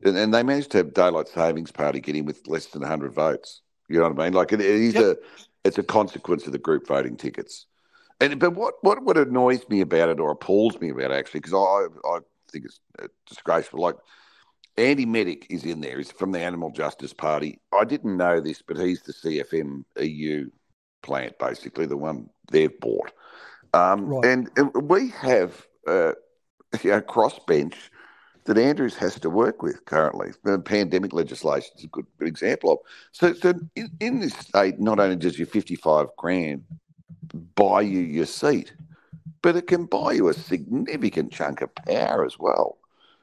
[0.04, 3.12] And, and, they managed to have daylight savings party get in with less than 100
[3.12, 3.62] votes.
[3.88, 4.34] You know what I mean?
[4.34, 5.02] Like it, it is yep.
[5.02, 5.16] a
[5.64, 7.66] it's a consequence of the group voting tickets.
[8.20, 11.40] And but what what what annoys me about it or appalls me about it actually,
[11.40, 12.18] because I I
[12.50, 12.80] think it's
[13.26, 13.80] disgraceful.
[13.80, 13.96] Like
[14.76, 15.98] Andy Meddick is in there.
[15.98, 17.60] He's from the Animal Justice Party.
[17.72, 20.50] I didn't know this, but he's the CFM EU
[21.02, 23.12] plant, basically the one they've bought.
[23.72, 24.24] Um, right.
[24.24, 26.12] and, and, we have uh,
[26.82, 27.74] you know, crossbench
[28.44, 30.32] that Andrews has to work with currently.
[30.42, 32.78] The pandemic legislation is a good, example of.
[33.12, 36.64] So, so in, in, this state, not only does your 55 grand
[37.54, 38.74] buy you your seat,
[39.42, 42.78] but it can buy you a significant chunk of power as well.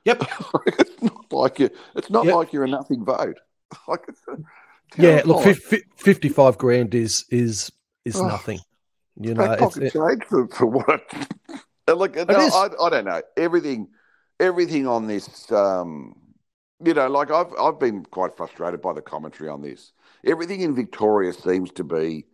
[0.05, 0.23] Yep.
[0.67, 1.69] it's not like you.
[1.95, 2.35] It's not yep.
[2.35, 3.39] like you're a nothing vote.
[3.87, 4.07] like
[4.97, 7.71] yeah, look, f- 55 grand is is
[8.05, 8.27] is oh.
[8.27, 8.59] nothing.
[9.19, 11.01] You know, pocket it, change for, for what?
[11.87, 13.87] like, no, I, I don't know everything.
[14.41, 16.15] Everything on this, um,
[16.83, 19.93] you know, like I've I've been quite frustrated by the commentary on this.
[20.25, 22.25] Everything in Victoria seems to be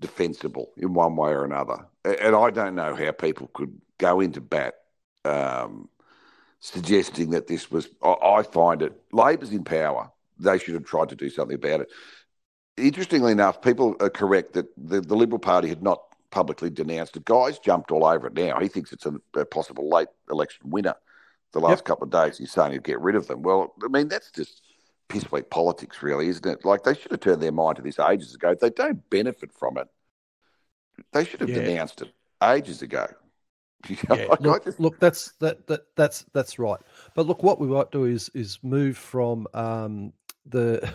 [0.00, 4.40] defensible in one way or another, and I don't know how people could go into
[4.40, 4.74] bat
[5.26, 5.90] um,
[6.60, 7.88] suggesting that this was.
[8.02, 10.10] I find it Labor's in power.
[10.38, 11.90] They should have tried to do something about it.
[12.78, 17.26] Interestingly enough, people are correct that the, the Liberal Party had not publicly denounced it.
[17.26, 18.58] Guy's jumped all over it now.
[18.58, 20.94] He thinks it's a, a possible late election winner.
[21.52, 21.84] The last yep.
[21.84, 23.42] couple of days, he's saying he'd get rid of them.
[23.42, 24.62] Well, I mean, that's just
[25.08, 26.64] pissweak politics, really, isn't it?
[26.64, 28.54] Like they should have turned their mind to this ages ago.
[28.58, 29.88] They don't benefit from it.
[31.12, 31.60] They should have yeah.
[31.60, 32.12] denounced it
[32.42, 33.06] ages ago.
[33.88, 34.80] yeah, look, just...
[34.80, 36.78] look, that's that, that that's that's right.
[37.14, 40.12] But look, what we might do is is move from um,
[40.46, 40.92] the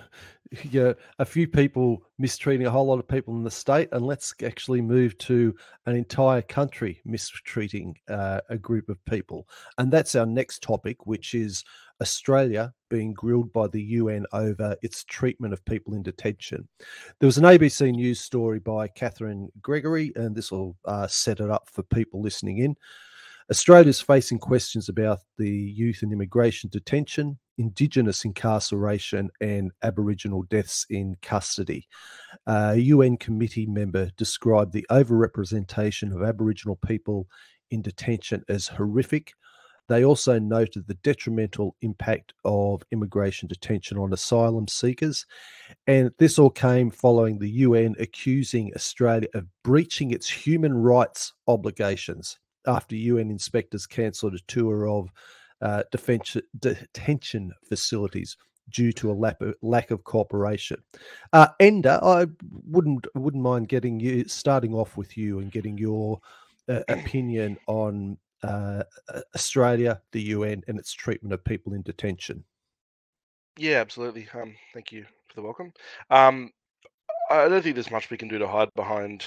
[0.64, 4.34] yeah a few people mistreating a whole lot of people in the state, and let's
[4.44, 5.56] actually move to
[5.86, 11.34] an entire country mistreating uh, a group of people, and that's our next topic, which
[11.34, 11.64] is
[12.02, 16.68] Australia being grilled by the UN over its treatment of people in detention.
[17.20, 21.50] There was an ABC News story by Catherine Gregory, and this will uh, set it
[21.50, 22.76] up for people listening in.
[23.50, 30.86] Australia is facing questions about the youth and immigration detention, Indigenous incarceration, and Aboriginal deaths
[30.90, 31.88] in custody.
[32.46, 37.28] A UN committee member described the overrepresentation of Aboriginal people
[37.72, 39.34] in detention as horrific.
[39.90, 45.26] They also noted the detrimental impact of immigration detention on asylum seekers.
[45.88, 52.38] And this all came following the UN accusing Australia of breaching its human rights obligations
[52.66, 55.10] after UN inspectors cancelled a tour of
[55.62, 58.38] uh, defense, detention facilities
[58.70, 60.82] due to a lack of, lack of cooperation.
[61.34, 62.28] Uh, Ender, I
[62.66, 66.20] wouldn't wouldn't mind getting you starting off with you and getting your
[66.68, 68.84] uh, opinion on uh,
[69.36, 72.44] Australia, the UN, and its treatment of people in detention.
[73.58, 74.28] Yeah, absolutely.
[74.34, 75.74] Um, thank you for the welcome.
[76.10, 76.52] Um,
[77.30, 79.26] I don't think there's much we can do to hide behind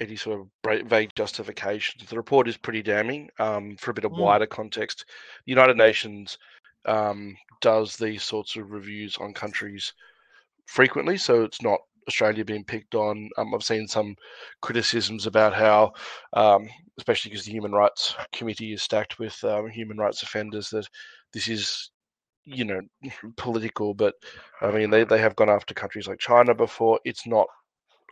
[0.00, 2.08] any sort of vague justifications.
[2.08, 3.28] The report is pretty damning.
[3.38, 4.18] Um, for a bit of mm.
[4.18, 5.04] wider context,
[5.44, 6.38] the United Nations
[6.86, 9.92] um, does these sorts of reviews on countries
[10.66, 13.28] frequently, so it's not Australia being picked on.
[13.36, 14.16] Um, I've seen some
[14.62, 15.92] criticisms about how,
[16.32, 20.88] um, especially because the Human Rights Committee is stacked with um, human rights offenders, that
[21.32, 21.90] this is
[22.48, 22.80] you know
[23.36, 24.14] political but
[24.62, 27.46] i mean they, they have gone after countries like china before it's not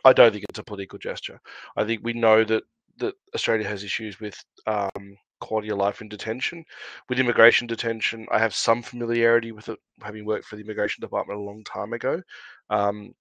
[0.05, 1.39] I don't think it's a political gesture.
[1.75, 2.63] I think we know that
[2.99, 6.65] that Australia has issues with um, quality of life in detention.
[7.09, 11.39] With immigration detention, I have some familiarity with it, having worked for the immigration department
[11.39, 12.21] a long time ago.
[12.69, 13.13] Um,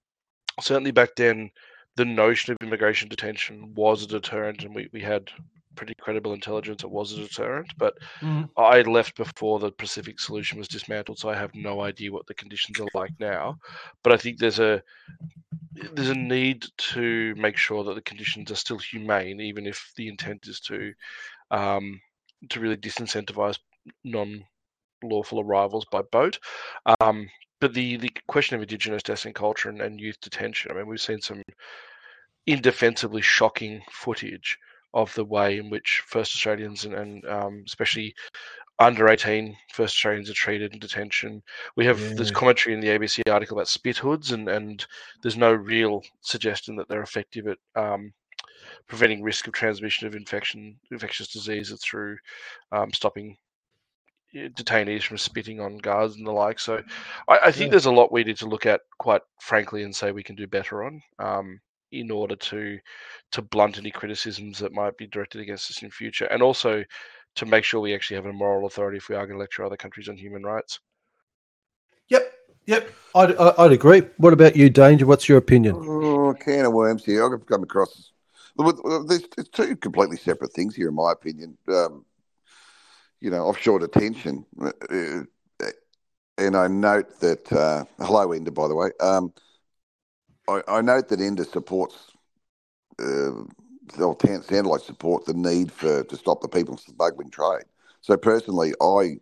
[0.60, 1.50] certainly back then,
[1.96, 5.30] the notion of immigration detention was a deterrent, and we, we had
[5.76, 7.72] pretty credible intelligence it was a deterrent.
[7.76, 8.48] But mm.
[8.56, 12.34] I left before the Pacific solution was dismantled, so I have no idea what the
[12.34, 13.58] conditions are like now.
[14.02, 14.82] But I think there's a
[15.92, 20.08] there's a need to make sure that the conditions are still humane, even if the
[20.08, 20.92] intent is to
[21.50, 22.00] um,
[22.48, 23.58] to really disincentivize
[24.04, 26.38] non-lawful arrivals by boat.
[27.00, 27.28] Um,
[27.60, 30.70] but the the question of Indigenous deaths in culture and, and youth detention.
[30.70, 31.42] I mean, we've seen some
[32.46, 34.58] indefensibly shocking footage
[34.96, 38.14] of the way in which First Australians and, and um, especially
[38.78, 41.42] under 18 first Australians are treated in detention.
[41.76, 42.14] We have yeah.
[42.14, 44.84] this commentary in the ABC article about spit hoods, and, and
[45.22, 48.12] there's no real suggestion that they're effective at um,
[48.86, 52.16] preventing risk of transmission of infection, infectious diseases through
[52.72, 53.36] um, stopping
[54.34, 56.58] detainees from spitting on guards and the like.
[56.58, 56.82] So
[57.28, 57.72] I, I think yeah.
[57.72, 60.46] there's a lot we need to look at, quite frankly, and say we can do
[60.46, 61.02] better on.
[61.18, 61.60] Um,
[61.92, 62.78] in order to
[63.32, 66.84] to blunt any criticisms that might be directed against us in future, and also
[67.36, 69.64] to make sure we actually have a moral authority if we are going to lecture
[69.64, 70.80] other countries on human rights.
[72.08, 72.32] Yep,
[72.66, 74.02] yep, I'd, I'd agree.
[74.16, 75.06] What about you, Danger?
[75.06, 75.74] What's your opinion?
[75.76, 77.24] Oh, can of worms here.
[77.24, 78.12] I've come across.
[78.58, 81.58] There's, there's two completely separate things here, in my opinion.
[81.68, 82.06] Um,
[83.20, 84.46] you know, offshore detention.
[84.60, 85.22] Uh, uh,
[86.38, 88.90] and I note that, uh, hello, Ender, by the way.
[89.00, 89.32] Um,
[90.48, 92.12] I, I, note that Ender supports
[92.98, 93.42] uh,
[93.96, 97.64] they'll sound like support the need for to stop the people smuggling trade.
[98.00, 99.18] So personally, I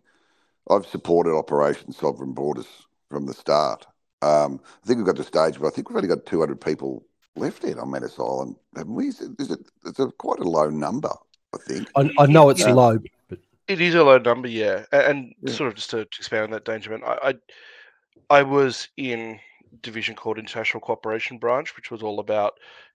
[0.69, 2.67] I've supported Operation Sovereign Borders
[3.09, 3.85] from the start.
[4.21, 6.59] Um, I think we've got to the stage where I think we've only got 200
[6.59, 9.07] people left in on Manus Island, haven't we?
[9.07, 11.11] Is it, is it it's a quite a low number,
[11.53, 11.89] I think.
[11.95, 12.73] I, I know it's yeah.
[12.73, 12.97] low,
[13.29, 14.85] but it is a low number, yeah.
[14.91, 15.53] And, and yeah.
[15.53, 19.39] sort of just to expand on that, Dangerman, I, I I was in
[19.81, 22.53] division called International Cooperation Branch, which was all about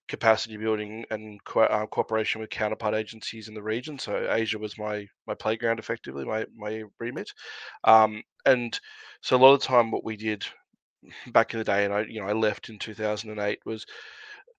[0.08, 3.98] capacity building and co- uh, cooperation with counterpart agencies in the region.
[3.98, 7.30] So Asia was my my playground, effectively my my remit,
[7.84, 8.78] um, and
[9.22, 10.44] so a lot of the time what we did
[11.32, 13.86] back in the day, and I you know I left in 2008 was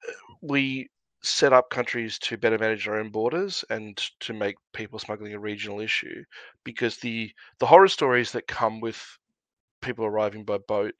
[0.07, 0.11] uh,
[0.41, 0.89] we
[1.23, 5.39] set up countries to better manage their own borders and to make people smuggling a
[5.39, 6.23] regional issue
[6.63, 8.99] because the the horror stories that come with
[9.81, 10.93] people arriving by boat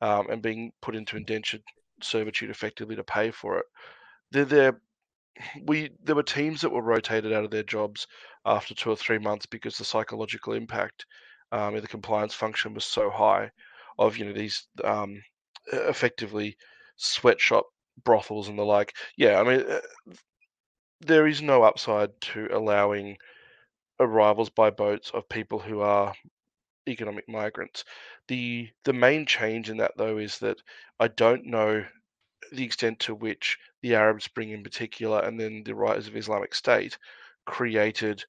[0.00, 1.62] um, and being put into indentured
[2.02, 3.66] servitude effectively to pay for it
[4.30, 4.80] they're, they're
[5.64, 8.06] we there were teams that were rotated out of their jobs
[8.44, 11.06] after two or three months because the psychological impact
[11.52, 13.50] um, in the compliance function was so high
[13.98, 15.22] of you know these um,
[15.72, 16.56] effectively
[16.96, 17.66] sweatshop
[18.04, 18.94] brothels and the like.
[19.16, 19.80] Yeah, I mean, uh,
[21.00, 23.16] there is no upside to allowing
[23.98, 26.14] arrivals by boats of people who are
[26.90, 27.84] economic migrants.
[28.28, 30.58] The the main change in that though is that
[31.00, 31.86] I don't know
[32.52, 36.54] the extent to which the Arab Spring in particular and then the rise of Islamic
[36.54, 36.98] State
[37.46, 38.24] created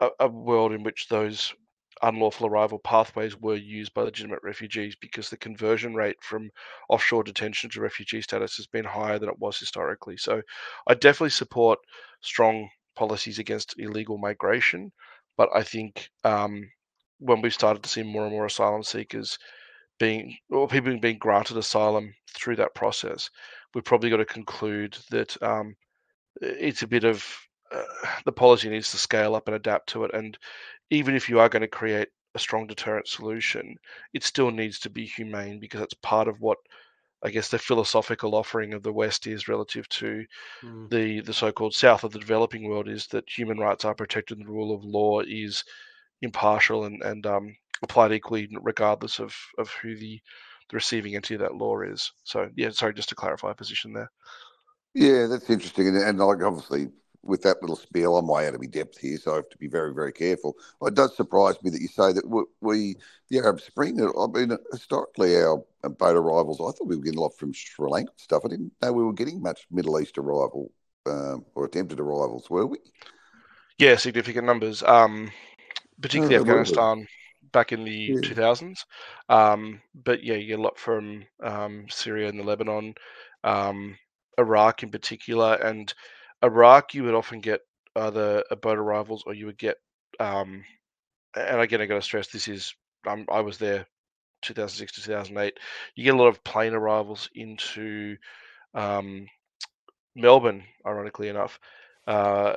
[0.00, 1.54] a, a world in which those
[2.02, 6.50] unlawful arrival pathways were used by legitimate refugees because the conversion rate from
[6.88, 10.16] offshore detention to refugee status has been higher than it was historically.
[10.16, 10.42] So
[10.88, 11.78] I definitely support
[12.20, 14.92] strong policies against illegal migration,
[15.36, 16.70] but I think um,
[17.18, 19.38] when we've started to see more and more asylum seekers
[19.98, 23.30] being or people being granted asylum through that process,
[23.74, 25.76] we've probably got to conclude that um,
[26.40, 27.24] it's a bit of
[27.72, 27.82] uh,
[28.24, 30.14] the policy needs to scale up and adapt to it.
[30.14, 30.36] And
[30.90, 33.76] even if you are going to create a strong deterrent solution,
[34.12, 36.58] it still needs to be humane because that's part of what
[37.24, 40.26] I guess the philosophical offering of the West is relative to
[40.62, 40.90] mm.
[40.90, 44.46] the the so-called South of the developing world is that human rights are protected and
[44.46, 45.64] the rule of law is
[46.24, 50.20] impartial and and um, applied equally regardless of of who the
[50.70, 52.10] the receiving entity of that law is.
[52.24, 54.10] So yeah, sorry, just to clarify a position there.
[54.94, 56.88] Yeah, that's interesting, and, and like obviously
[57.24, 59.58] with that little spiel, I'm way out of my depth here, so I have to
[59.58, 60.56] be very, very careful.
[60.82, 62.96] It does surprise me that you say that we,
[63.30, 67.22] the Arab Spring, I mean, historically, our boat arrivals, I thought we were getting a
[67.22, 68.42] lot from Sri Lanka stuff.
[68.44, 70.70] I didn't know we were getting much Middle East arrival
[71.06, 72.78] um, or attempted arrivals, were we?
[73.78, 75.30] Yeah, significant numbers, um,
[76.00, 77.06] particularly Afghanistan
[77.52, 78.20] back in the yeah.
[78.20, 78.84] 2000s.
[79.28, 82.94] Um, but yeah, you get a lot from um, Syria and the Lebanon,
[83.42, 83.96] um,
[84.38, 85.92] Iraq in particular, and
[86.42, 87.60] Iraq, you would often get
[87.96, 89.76] either a boat arrivals or you would get,
[90.20, 90.64] um,
[91.36, 92.74] and again, I got to stress this is
[93.06, 93.86] um, I was there
[94.42, 95.58] 2006 to 2008.
[95.94, 98.16] You get a lot of plane arrivals into
[98.74, 99.26] um,
[100.14, 101.58] Melbourne, ironically enough,
[102.06, 102.54] uh,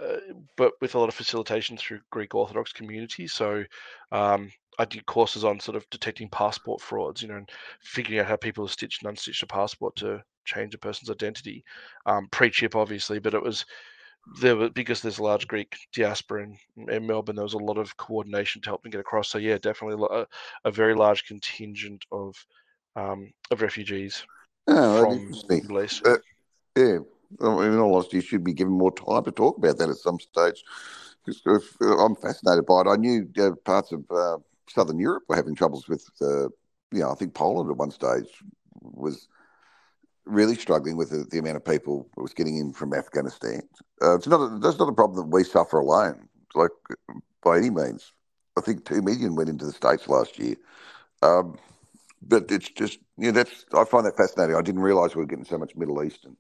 [0.56, 3.34] but with a lot of facilitation through Greek Orthodox communities.
[3.34, 3.64] So
[4.12, 7.50] um, I did courses on sort of detecting passport frauds, you know, and
[7.82, 11.64] figuring out how people have stitched and unstitched a passport to change a person's identity.
[12.06, 13.66] Um, pre-chip, obviously, but it was
[14.42, 17.36] there was, because there's a large Greek diaspora in, in, Melbourne.
[17.36, 19.30] There was a lot of coordination to help them get across.
[19.30, 20.26] So yeah, definitely a,
[20.66, 22.36] a very large contingent of
[22.96, 24.26] um, of refugees
[24.68, 26.06] oh, from Middle East.
[26.06, 26.18] Uh,
[26.76, 26.98] yeah,
[27.40, 30.20] in all honesty, you should be given more time to talk about that at some
[30.20, 30.64] stage.
[31.26, 32.88] Because I'm fascinated by it.
[32.88, 34.38] I knew uh, parts of uh,
[34.70, 36.44] Southern Europe were having troubles with, uh,
[36.92, 38.30] you know, I think Poland at one stage
[38.82, 39.28] was
[40.26, 43.62] really struggling with the, the, amount of people that was getting in from Afghanistan.
[44.02, 46.72] Uh, it's not a, that's not a problem that we suffer alone, like
[47.44, 48.14] by any means.
[48.58, 50.56] I think two million went into the states last year,
[51.22, 51.58] um,
[52.22, 54.56] but it's just you know that's I find that fascinating.
[54.56, 56.36] I didn't realise we were getting so much Middle Eastern.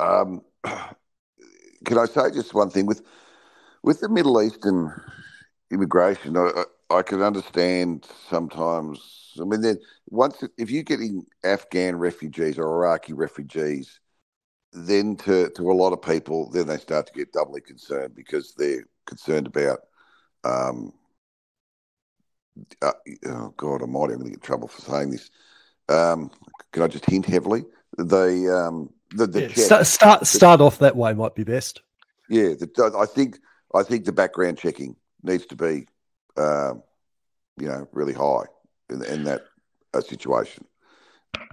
[0.00, 3.02] Um, can I say just one thing with
[3.82, 4.92] with the Middle Eastern
[5.70, 6.36] immigration?
[6.36, 9.32] I, I can understand sometimes.
[9.40, 9.78] I mean, then
[10.08, 14.00] once if you're getting Afghan refugees or Iraqi refugees,
[14.72, 18.54] then to to a lot of people, then they start to get doubly concerned because
[18.56, 19.80] they're concerned about.
[20.44, 20.92] Um,
[22.82, 22.92] uh,
[23.26, 25.30] oh God I'm going to get trouble for saying this.
[25.88, 26.30] Um,
[26.72, 27.64] can I just hint heavily?
[27.98, 31.82] They um, the, the yeah, start, start start off that way might be best.
[32.28, 33.38] Yeah, the, I think
[33.74, 35.86] I think the background checking needs to be
[36.36, 36.74] uh,
[37.58, 38.44] you know, really high
[38.90, 39.42] in, in that
[39.92, 40.64] uh, situation,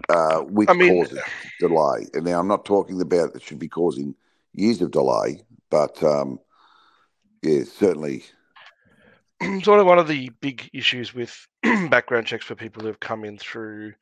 [0.10, 1.20] uh, which I mean, causes
[1.60, 2.08] delay.
[2.14, 4.16] And now I'm not talking about it should be causing
[4.54, 6.40] years of delay, but um,
[7.42, 8.24] yeah, certainly.
[9.64, 11.48] Sort of one of the big issues with
[11.90, 13.94] background checks for people who have come in through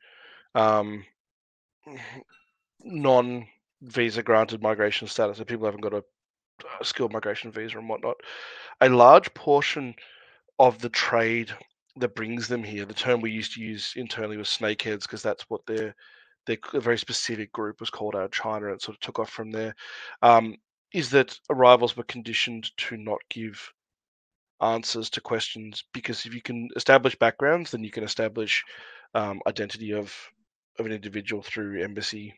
[0.54, 1.04] um,
[2.84, 3.46] non
[3.82, 6.04] visa granted migration status, so people haven't got a,
[6.82, 8.16] skilled migration visa and whatnot.
[8.80, 9.94] A large portion
[10.58, 11.50] of the trade
[11.96, 12.84] that brings them here.
[12.84, 15.94] The term we used to use internally was snakeheads because that's what their
[16.46, 19.50] their very specific group was called out of China and sort of took off from
[19.50, 19.74] there.
[20.22, 20.56] Um,
[20.92, 23.72] is that arrivals were conditioned to not give
[24.60, 28.64] answers to questions because if you can establish backgrounds, then you can establish
[29.14, 30.14] um, identity of
[30.78, 32.34] of an individual through embassy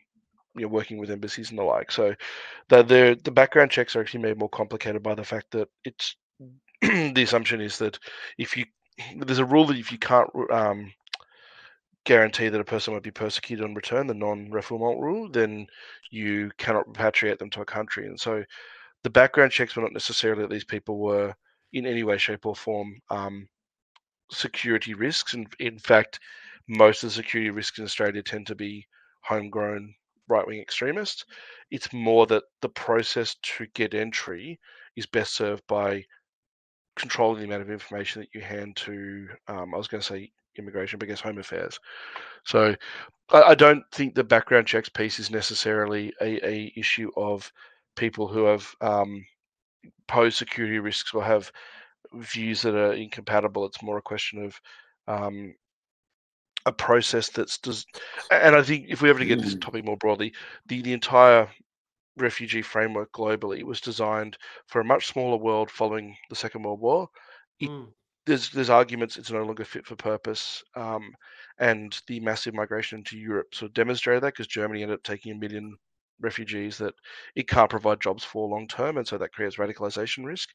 [0.55, 1.91] you know, working with embassies and the like.
[1.91, 2.15] So
[2.69, 6.15] the the the background checks are actually made more complicated by the fact that it's
[6.81, 7.97] the assumption is that
[8.37, 8.65] if you
[9.17, 10.91] there's a rule that if you can't um,
[12.05, 15.65] guarantee that a person won't be persecuted on return, the non-refoulement rule, then
[16.11, 18.05] you cannot repatriate them to a country.
[18.07, 18.43] And so
[19.03, 21.33] the background checks were not necessarily that these people were
[21.71, 23.47] in any way, shape, or form um,
[24.31, 25.33] security risks.
[25.33, 26.19] And in fact,
[26.67, 28.85] most of the security risks in Australia tend to be
[29.21, 29.93] homegrown
[30.27, 31.25] right wing extremists.
[31.71, 34.59] It's more that the process to get entry
[34.95, 36.03] is best served by
[36.95, 40.31] controlling the amount of information that you hand to, um, I was going to say
[40.57, 41.79] immigration, but I guess home affairs.
[42.45, 42.75] So
[43.29, 47.51] I, I, don't think the background checks piece is necessarily a, a issue of
[47.95, 49.25] people who have um,
[50.07, 51.51] posed security risks or have
[52.13, 53.65] views that are incompatible.
[53.65, 54.61] It's more a question of
[55.07, 55.55] um,
[56.65, 57.85] a process that's does.
[58.31, 59.61] And I think if we ever to get this mm.
[59.61, 60.33] topic more broadly,
[60.67, 61.47] the the entire
[62.17, 64.37] refugee framework globally was designed
[64.67, 67.09] for a much smaller world following the Second World War.
[67.59, 67.87] It, mm.
[68.25, 71.11] There's there's arguments it's no longer fit for purpose, um,
[71.59, 75.33] and the massive migration to Europe sort of demonstrated that because Germany ended up taking
[75.33, 75.75] a million
[76.21, 76.93] refugees that
[77.35, 80.47] it can't provide jobs for long term, and so that creates radicalization risk.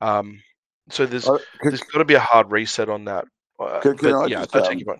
[0.00, 0.40] Um,
[0.88, 3.26] so there's uh, there's got to be a hard reset on that.
[3.58, 4.98] Uh, can, can but, I yeah, just, I take um.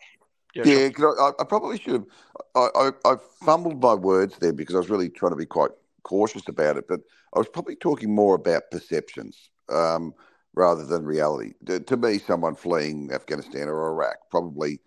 [0.55, 1.21] Yeah, yeah sure.
[1.21, 2.07] I, I, probably should have.
[2.55, 5.71] I, I, I, fumbled my words there because I was really trying to be quite
[6.03, 7.01] cautious about it, but
[7.35, 10.15] I was probably talking more about perceptions um,
[10.55, 11.55] rather than reality.
[11.67, 14.81] To, to, me, someone fleeing Afghanistan or Iraq probably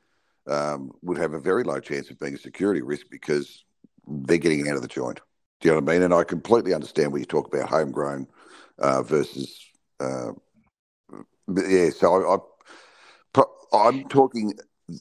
[0.48, 3.64] um, would have a very low chance of being a security risk because
[4.08, 5.22] they're getting out of the joint.
[5.62, 6.04] Do you know what I mean?
[6.04, 8.28] And I completely understand when you talk about homegrown
[8.80, 9.60] uh, versus.
[10.00, 10.32] Uh,
[11.48, 12.44] yeah, so
[13.36, 14.54] I, I, I'm talking.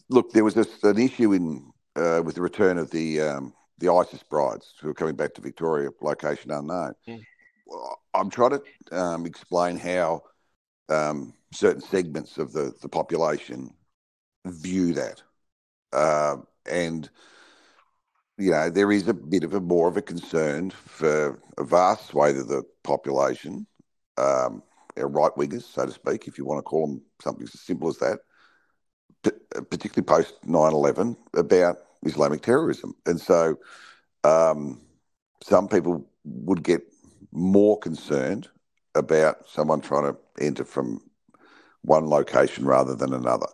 [0.09, 3.93] Look, there was this, an issue in uh, with the return of the um, the
[3.93, 6.95] ISIS brides who are coming back to Victoria, location unknown.
[7.09, 7.25] Mm.
[8.15, 10.23] I'm trying to um, explain how
[10.89, 13.75] um, certain segments of the, the population
[14.47, 15.23] view that.
[15.93, 16.37] Uh,
[16.71, 17.09] and,
[18.39, 22.09] you know, there is a bit of a more of a concern for a vast
[22.09, 23.67] swathe of the population,
[24.17, 24.63] um,
[24.97, 27.97] right wingers, so to speak, if you want to call them something as simple as
[27.99, 28.21] that,
[29.71, 32.95] particularly post 9 11, about Islamic terrorism.
[33.07, 33.59] And so
[34.25, 34.81] um,
[35.43, 36.83] some people would get
[37.33, 38.49] more concerned
[38.95, 41.01] about someone trying to enter from
[41.83, 43.47] one location rather than another.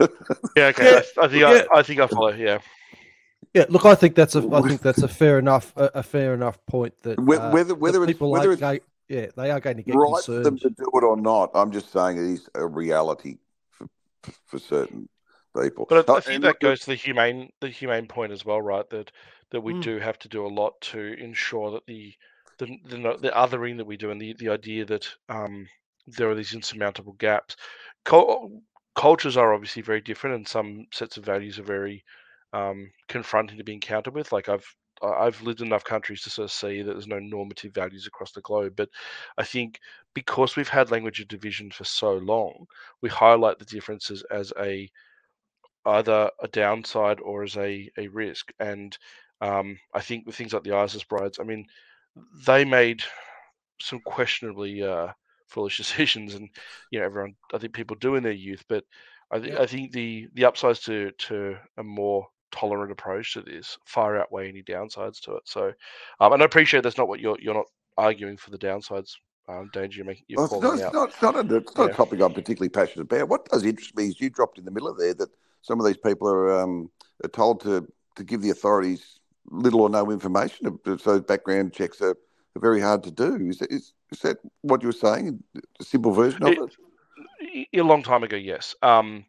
[0.56, 0.84] yeah, okay.
[0.84, 1.62] Yeah, I, I, think yeah.
[1.72, 2.32] I, I, think I follow.
[2.32, 2.58] Yeah.
[3.54, 6.34] Yeah, look, I think that's a, I think that's a fair enough, a, a fair
[6.34, 8.80] enough point that uh, whether whether people whether it's, going,
[9.10, 10.46] yeah, they are going to get right concerned.
[10.46, 11.50] them to do it or not.
[11.52, 13.38] I'm just saying it is a reality
[13.68, 13.88] for,
[14.46, 15.08] for certain
[15.60, 15.86] people.
[15.88, 18.88] But I, I think that goes to the humane the humane point as well, right?
[18.90, 19.10] That
[19.50, 19.82] that we mm.
[19.82, 22.14] do have to do a lot to ensure that the
[22.58, 25.66] the the, the othering that we do and the, the idea that um,
[26.06, 27.56] there are these insurmountable gaps.
[28.04, 28.62] Col-
[28.94, 32.04] cultures are obviously very different, and some sets of values are very
[32.52, 34.30] um, confronting to be encountered with.
[34.30, 34.64] Like I've
[35.02, 38.32] I've lived in enough countries to sort of see that there's no normative values across
[38.32, 38.74] the globe.
[38.76, 38.90] But
[39.38, 39.80] I think
[40.14, 42.66] because we've had language of division for so long,
[43.00, 44.90] we highlight the differences as a
[45.86, 48.52] either a downside or as a, a risk.
[48.60, 48.96] And
[49.40, 51.66] um, I think with things like the ISIS brides, I mean,
[52.46, 53.02] they made
[53.80, 55.08] some questionably uh,
[55.48, 56.48] foolish decisions, and
[56.90, 58.64] you know, everyone, I think people do in their youth.
[58.68, 58.84] But
[59.30, 59.62] I, th- yeah.
[59.62, 64.48] I think the the upsides to to a more tolerant approach to this far outweigh
[64.48, 65.42] any downsides to it.
[65.44, 65.72] So,
[66.20, 69.14] um, and I appreciate that's not what you're you're not arguing for the downsides.
[69.48, 70.24] Um, danger you're making.
[70.28, 71.92] You're well, it's, not, it's, not, not, a, it's not yeah.
[71.92, 73.28] a topic I'm particularly passionate about.
[73.28, 75.30] What does interest me is you dropped in the middle of there that
[75.62, 76.88] some of these people are, um,
[77.24, 79.18] are told to, to give the authorities
[79.50, 80.78] little or no information.
[80.98, 83.48] So background checks are, are very hard to do.
[83.48, 85.42] Is, is, is that what you were saying?
[85.80, 86.76] A simple version of it?
[87.72, 87.80] it?
[87.80, 88.76] A long time ago, yes.
[88.82, 89.24] Um,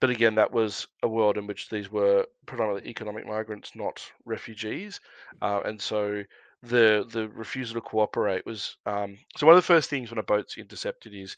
[0.00, 5.00] but again, that was a world in which these were predominantly economic migrants, not refugees.
[5.42, 6.22] Uh, and so
[6.62, 10.22] the the refusal to cooperate was um, so one of the first things when a
[10.22, 11.36] boat's intercepted is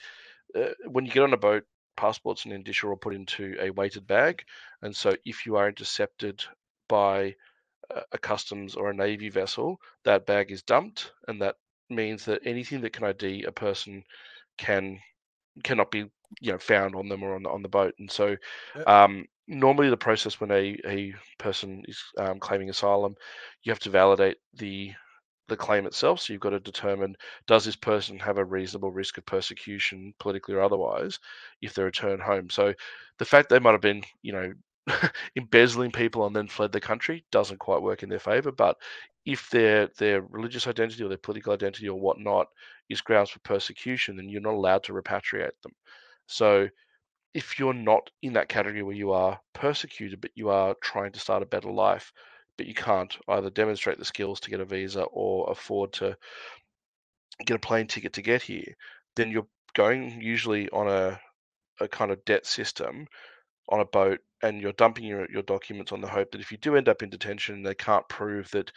[0.57, 1.65] uh, when you get on a boat
[1.97, 4.43] passports and indicia are put into a weighted bag.
[4.83, 6.43] And so if you are intercepted
[6.89, 7.35] by
[8.13, 11.57] a customs or a navy vessel, that bag is dumped, and that
[11.89, 14.05] means that anything that can ID a person
[14.59, 15.01] can
[15.65, 16.07] cannot be
[16.41, 17.95] you know found on them or on the on the boat.
[17.99, 18.37] And so
[18.87, 23.15] um, normally the process when a, a person is um, claiming asylum,
[23.63, 24.93] you have to validate the
[25.49, 26.21] the claim itself.
[26.21, 27.17] So you've got to determine
[27.47, 31.19] does this person have a reasonable risk of persecution, politically or otherwise,
[31.61, 32.49] if they return home.
[32.51, 32.73] So
[33.19, 34.53] the fact they might have been, you know,
[35.37, 38.53] embezzling people and then fled the country doesn't quite work in their favor.
[38.53, 38.77] But
[39.27, 42.47] if their their religious identity or their political identity or whatnot
[42.89, 45.73] is grounds for persecution, then you're not allowed to repatriate them.
[46.31, 46.69] So
[47.35, 51.21] if you're not in that category where you are persecuted, but you are trying to
[51.21, 52.13] start a better life,
[52.57, 56.17] but you can't either demonstrate the skills to get a visa or afford to
[57.45, 58.77] get a plane ticket to get here,
[59.17, 61.21] then you're going usually on a,
[61.81, 63.07] a kind of debt system
[63.69, 66.59] on a boat and you're dumping your, your documents on the hope that if you
[66.59, 68.71] do end up in detention they can't prove that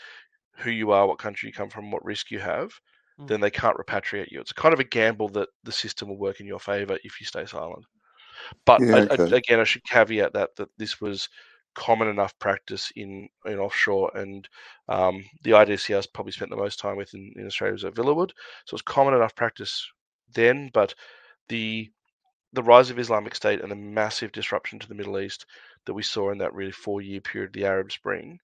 [0.57, 2.71] who you are, what country you come from, what risk you have,
[3.19, 3.27] mm.
[3.27, 4.39] then they can't repatriate you.
[4.39, 7.25] It's kind of a gamble that the system will work in your favor if you
[7.25, 7.85] stay silent.
[8.65, 9.33] But yeah, okay.
[9.33, 11.29] I, again, I should caveat that that this was
[11.75, 14.47] common enough practice in in offshore, and
[14.89, 18.31] um, the IDCS probably spent the most time with in, in Australia was at Villawood,
[18.65, 19.87] so it's common enough practice
[20.33, 20.69] then.
[20.73, 20.93] But
[21.49, 21.91] the
[22.53, 25.45] the rise of Islamic State and the massive disruption to the Middle East
[25.85, 28.39] that we saw in that really four year period, the Arab Spring,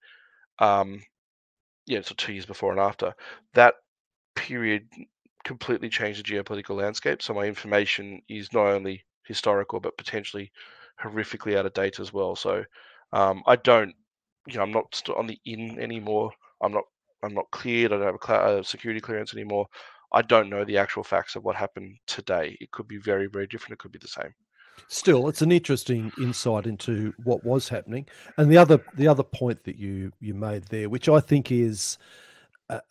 [0.58, 1.02] um,
[1.86, 3.14] yeah, so two years before and after
[3.54, 3.74] that
[4.34, 4.86] period
[5.44, 7.22] completely changed the geopolitical landscape.
[7.22, 10.52] So my information is not only historical, but potentially
[11.02, 12.36] horrifically out of date as well.
[12.36, 12.64] So
[13.12, 13.94] um, I don't,
[14.46, 16.30] you know, I'm not on the in anymore.
[16.60, 16.84] I'm not,
[17.22, 17.92] I'm not cleared.
[17.92, 19.66] I don't have a cl- uh, security clearance anymore.
[20.12, 22.56] I don't know the actual facts of what happened today.
[22.60, 23.74] It could be very, very different.
[23.74, 24.34] It could be the same.
[24.88, 28.06] Still, it's an interesting insight into what was happening.
[28.36, 31.98] And the other, the other point that you you made there, which I think is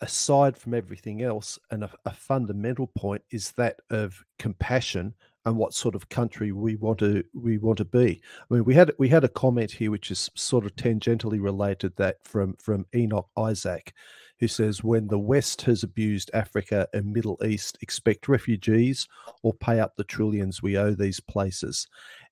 [0.02, 5.14] aside from everything else, and a, a, fundamental point is that of compassion
[5.46, 8.22] and what sort of country we want to we want to be.
[8.50, 11.96] I mean, we had we had a comment here which is sort of tangentially related
[11.98, 13.94] that from from Enoch Isaac,
[14.40, 19.08] who says when the West has abused Africa and Middle East, expect refugees
[19.44, 21.88] or pay up the trillions we owe these places,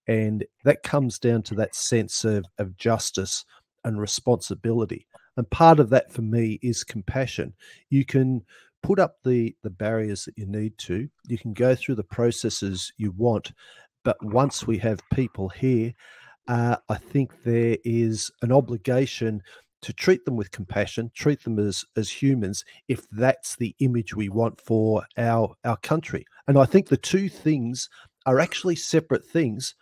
[0.07, 3.45] and that comes down to that sense of of justice
[3.85, 5.07] and responsibility.
[5.38, 7.53] And part of that for me is compassion.
[7.89, 8.43] You can
[8.83, 11.07] put up the the barriers that you need to.
[11.27, 13.51] You can go through the processes you want.
[14.03, 15.93] But once we have people here
[16.47, 19.41] uh, i think there is an obligation
[19.81, 24.29] to treat them with compassion treat them as as humans if that's the image we
[24.29, 26.25] want for our our country.
[26.47, 27.89] And i think the two things
[28.25, 29.75] are actually separate things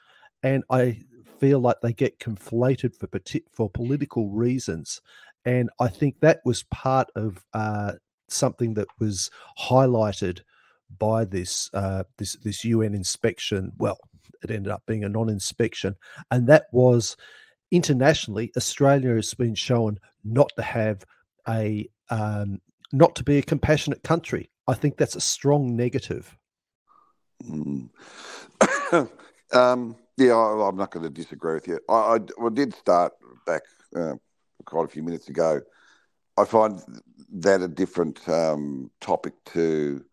[0.44, 1.00] and i
[1.40, 3.08] feel like they get conflated for
[3.52, 5.02] for political reasons
[5.46, 7.94] and I think that was part of uh,
[8.28, 9.30] something that was
[9.60, 10.42] highlighted
[10.98, 13.72] by this uh, this this UN inspection.
[13.78, 13.98] Well,
[14.44, 15.96] it ended up being a non-inspection,
[16.32, 17.16] and that was
[17.72, 21.04] internationally Australia has been shown not to have
[21.48, 22.60] a um,
[22.92, 24.50] not to be a compassionate country.
[24.68, 26.36] I think that's a strong negative.
[27.44, 27.90] Mm.
[29.54, 31.80] um, yeah, I, am not going to disagree with you.
[31.90, 33.14] I, I, I did start
[33.46, 33.62] back
[33.96, 34.16] uh,
[34.66, 35.62] quite a few minutes ago.
[36.38, 36.82] I find
[37.34, 40.04] that a different um, topic to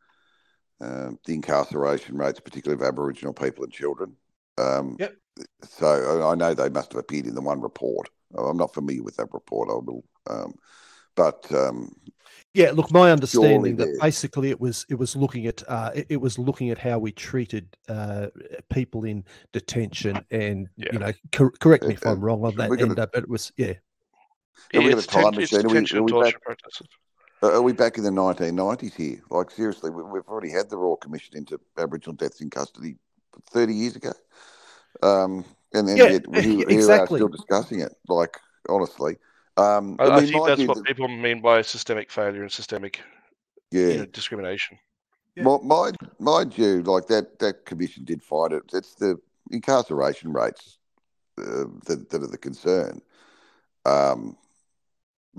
[0.80, 4.16] uh, the incarceration rates, particularly of Aboriginal people and children.
[4.58, 5.14] Um, yep.
[5.62, 8.08] So I know they must have appeared in the one report.
[8.36, 9.68] I'm not familiar with that report.
[9.70, 10.54] I will, um,
[11.14, 11.94] but um,
[12.54, 12.70] yeah.
[12.72, 16.38] Look, my understanding that basically it was it was looking at uh, it, it, was
[16.38, 18.28] looking at how we treated uh,
[18.70, 20.88] people in detention, and yeah.
[20.92, 22.70] you know, cor- correct me if I'm wrong on that.
[22.70, 23.74] Gonna, but it was yeah.
[24.74, 25.66] Are we going to time machine?
[25.66, 26.34] Are we, are, we back,
[27.42, 29.22] are we back in the 1990s here?
[29.30, 32.96] Like, seriously, we, have already had the Royal Commission into Aboriginal deaths in custody
[33.50, 34.12] 30 years ago.
[35.02, 35.44] Um,
[35.74, 37.16] and then yeah, yet we, exactly.
[37.16, 37.92] are still discussing it.
[38.08, 38.38] Like,
[38.68, 39.16] honestly.
[39.56, 43.00] Um, I, I, mean, think that's what people mean by systemic failure and systemic
[43.72, 43.86] yeah.
[43.86, 44.78] You know, discrimination.
[45.34, 45.44] Yeah.
[45.44, 48.62] My, my, mind you, like that, that commission did find it.
[48.72, 49.18] It's the
[49.50, 50.78] incarceration rates
[51.38, 53.00] uh, that, that are the concern.
[53.84, 54.36] Um,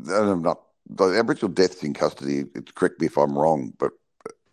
[0.09, 2.43] I'm not the Aboriginal deaths in custody.
[2.75, 3.91] Correct me if I'm wrong, but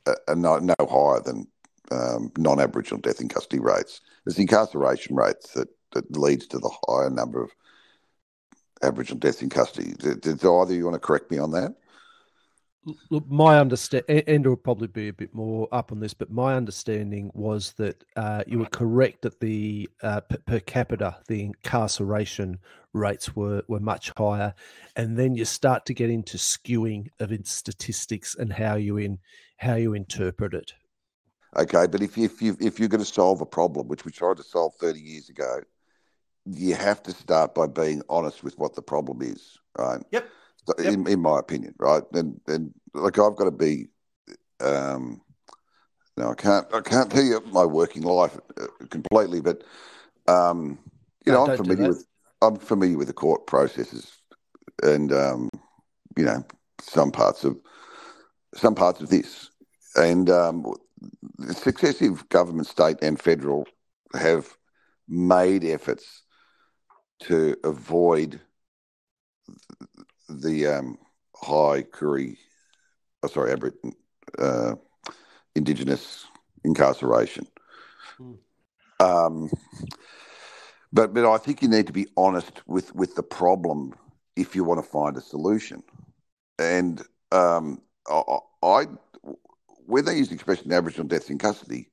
[0.06, 1.46] uh, are no, no higher than
[1.90, 4.00] um, non-Aboriginal death in custody rates.
[4.26, 7.50] It's incarceration rates that, that leads to the higher number of
[8.82, 9.92] Aboriginal deaths in custody.
[9.98, 11.74] Did, did either you want to correct me on that?
[13.10, 16.54] Look, my understanding, Andrew will probably be a bit more up on this, but my
[16.54, 22.58] understanding was that uh, you were correct that the uh, per, per, capita, the incarceration
[22.94, 24.54] rates were, were much higher.
[24.96, 29.18] And then you start to get into skewing of in statistics and how you in
[29.58, 30.72] how you interpret it.
[31.58, 34.12] Okay, but if you, if you if you're going to solve a problem, which we
[34.12, 35.60] tried to solve 30 years ago,
[36.46, 40.00] you have to start by being honest with what the problem is, right?
[40.12, 40.26] Yep
[40.78, 42.02] in, in my opinion, right?
[42.12, 43.88] And and like I've got to be,
[44.60, 45.20] um,
[46.16, 49.62] no, I can't I can't tell you my working life uh, completely, but
[50.28, 50.78] um,
[51.26, 52.06] you know, I'm familiar with
[52.42, 54.18] I'm familiar with the court processes,
[54.82, 55.50] and um,
[56.16, 56.44] you know
[56.80, 57.60] some parts of
[58.54, 59.50] some parts of this,
[59.96, 60.66] and um,
[61.50, 63.66] successive government, state, and federal
[64.14, 64.56] have
[65.08, 66.22] made efforts
[67.20, 68.40] to avoid
[70.30, 70.98] the um,
[71.36, 72.36] high Koori,
[73.22, 73.94] oh, sorry, Aboriginal,
[74.38, 74.74] uh,
[75.54, 76.26] Indigenous
[76.64, 77.46] incarceration.
[78.20, 78.38] Mm.
[79.00, 79.50] Um,
[80.92, 83.94] but but I think you need to be honest with with the problem
[84.36, 85.82] if you want to find a solution.
[86.58, 87.02] And
[87.32, 88.22] um, I,
[88.62, 88.86] I
[89.86, 91.90] when they use the expression Aboriginal deaths in custody,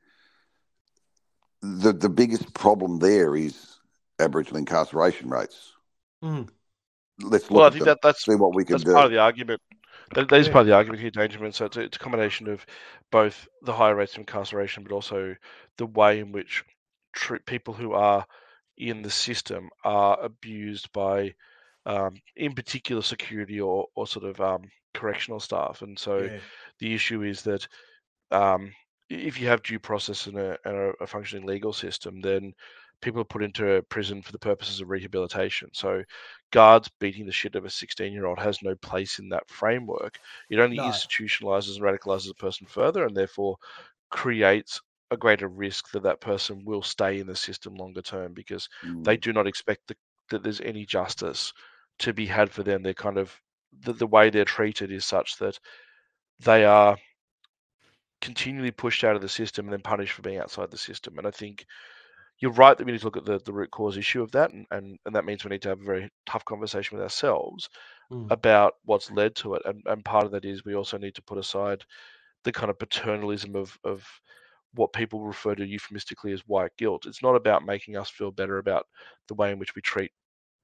[1.61, 3.79] the the biggest problem there is
[4.19, 5.73] Aboriginal incarceration rates.
[6.23, 6.49] Mm.
[7.21, 8.93] Let's look well, I think that, that's see what we can that's do.
[8.93, 9.61] part of the argument.
[10.13, 10.53] That, that is yeah.
[10.53, 11.53] part of the argument here, Dangerman.
[11.53, 12.65] So it's a, it's a combination of
[13.11, 15.35] both the higher rates of incarceration, but also
[15.77, 16.63] the way in which
[17.13, 18.25] tr- people who are
[18.77, 21.33] in the system are abused by,
[21.85, 24.61] um, in particular, security or, or sort of um,
[24.93, 25.81] correctional staff.
[25.81, 26.37] And so yeah.
[26.79, 27.67] the issue is that
[28.31, 28.71] um,
[29.09, 32.53] if you have due process and a, and a, a functioning legal system, then
[33.01, 35.69] people are put into prison for the purposes of rehabilitation.
[35.73, 36.03] So
[36.51, 40.17] guards beating the shit of a 16 year old has no place in that framework.
[40.49, 40.83] It only no.
[40.83, 43.57] institutionalizes and radicalizes a person further and therefore
[44.09, 44.81] creates
[45.11, 49.03] a greater risk that that person will stay in the system longer term because mm.
[49.03, 49.95] they do not expect the,
[50.29, 51.53] that there's any justice
[51.99, 52.83] to be had for them.
[52.83, 53.33] They're kind of
[53.81, 55.59] the, the way they're treated is such that
[56.39, 56.97] they are
[58.21, 61.17] continually pushed out of the system and then punished for being outside the system.
[61.17, 61.65] And I think
[62.39, 64.51] you're right that we need to look at the, the root cause issue of that,
[64.51, 67.69] and, and, and that means we need to have a very tough conversation with ourselves
[68.11, 68.29] mm.
[68.31, 69.63] about what's led to it.
[69.65, 71.83] And, and part of that is we also need to put aside
[72.43, 74.05] the kind of paternalism of, of
[74.75, 77.07] what people refer to euphemistically as white guilt.
[77.07, 78.85] It's not about making us feel better about
[79.27, 80.11] the way in which we treat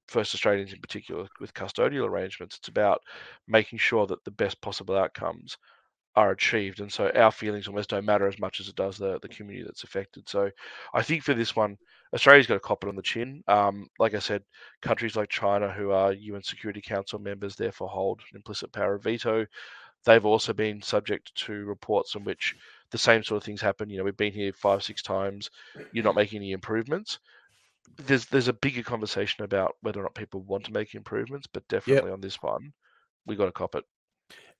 [0.08, 2.58] First Australians in particular with custodial arrangements.
[2.58, 3.02] It's about
[3.48, 5.58] making sure that the best possible outcomes
[6.16, 6.80] are achieved.
[6.80, 9.64] And so our feelings almost don't matter as much as it does the, the community
[9.66, 10.30] that's affected.
[10.30, 10.52] So
[10.94, 11.78] I think for this one,
[12.14, 13.44] Australia's got a cop it on the chin.
[13.48, 14.44] Um, like I said,
[14.82, 19.04] countries like China, who are UN Security Council members, therefore hold an implicit power of
[19.04, 19.48] veto.
[20.06, 22.56] They've also been subject to reports in which
[22.92, 23.90] the same sort of things happen.
[23.90, 25.50] You know, we've been here five, six times.
[25.92, 27.20] You're not making any improvements.
[27.98, 31.68] There's there's a bigger conversation about whether or not people want to make improvements, but
[31.68, 32.14] definitely yep.
[32.14, 32.74] on this one,
[33.26, 33.86] we got to cop it.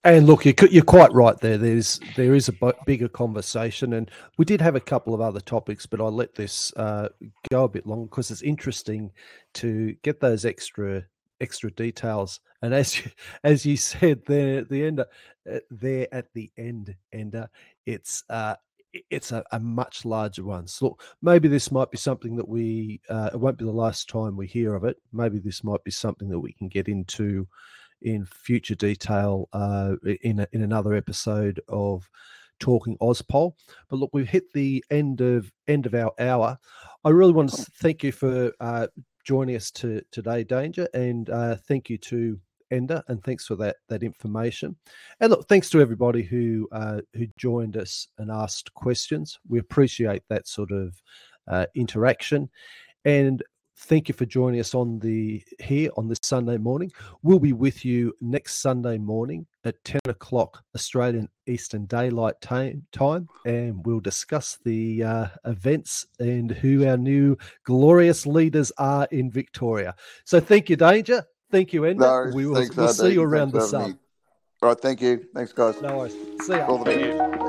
[0.06, 1.58] And look, you're quite right there.
[1.58, 5.86] There's there is a bigger conversation, and we did have a couple of other topics,
[5.86, 7.08] but I let this uh,
[7.50, 9.12] go a bit long because it's interesting
[9.56, 11.06] to get those extra
[11.40, 12.42] extra details.
[12.62, 13.12] And as you,
[13.46, 17.50] as you said there, at the end uh, there at the end, Ender,
[17.86, 18.56] it's uh,
[19.10, 20.68] it's a, a, much larger one.
[20.68, 24.10] So look, maybe this might be something that we uh, it won't be the last
[24.10, 24.98] time we hear of it.
[25.14, 27.48] Maybe this might be something that we can get into
[28.04, 32.10] in future detail uh, in a, in another episode of
[32.60, 33.54] talking Auspol.
[33.90, 36.58] But look, we've hit the end of end of our hour.
[37.04, 38.88] I really want to thank you for uh,
[39.24, 42.40] joining us to, today, Danger, and uh, thank you to
[42.72, 44.76] Ender, and thanks for that that information.
[45.20, 49.40] And look, thanks to everybody who uh, who joined us and asked questions.
[49.48, 51.00] We appreciate that sort of
[51.48, 52.50] uh, interaction.
[53.06, 53.44] And
[53.86, 56.90] Thank you for joining us on the here on this Sunday morning.
[57.22, 63.28] We'll be with you next Sunday morning at 10 o'clock Australian Eastern Daylight time, time
[63.46, 69.96] and we'll discuss the uh, events and who our new glorious leaders are in Victoria.
[70.24, 71.26] So thank you, Danger.
[71.52, 72.06] Thank you, Ender.
[72.06, 74.00] No, we will thanks, we'll see you around the sun.
[74.62, 75.26] All right, thank you.
[75.36, 75.82] Thanks, guys.
[75.82, 76.14] No worries.
[76.46, 76.62] See you.
[76.62, 77.43] All the best.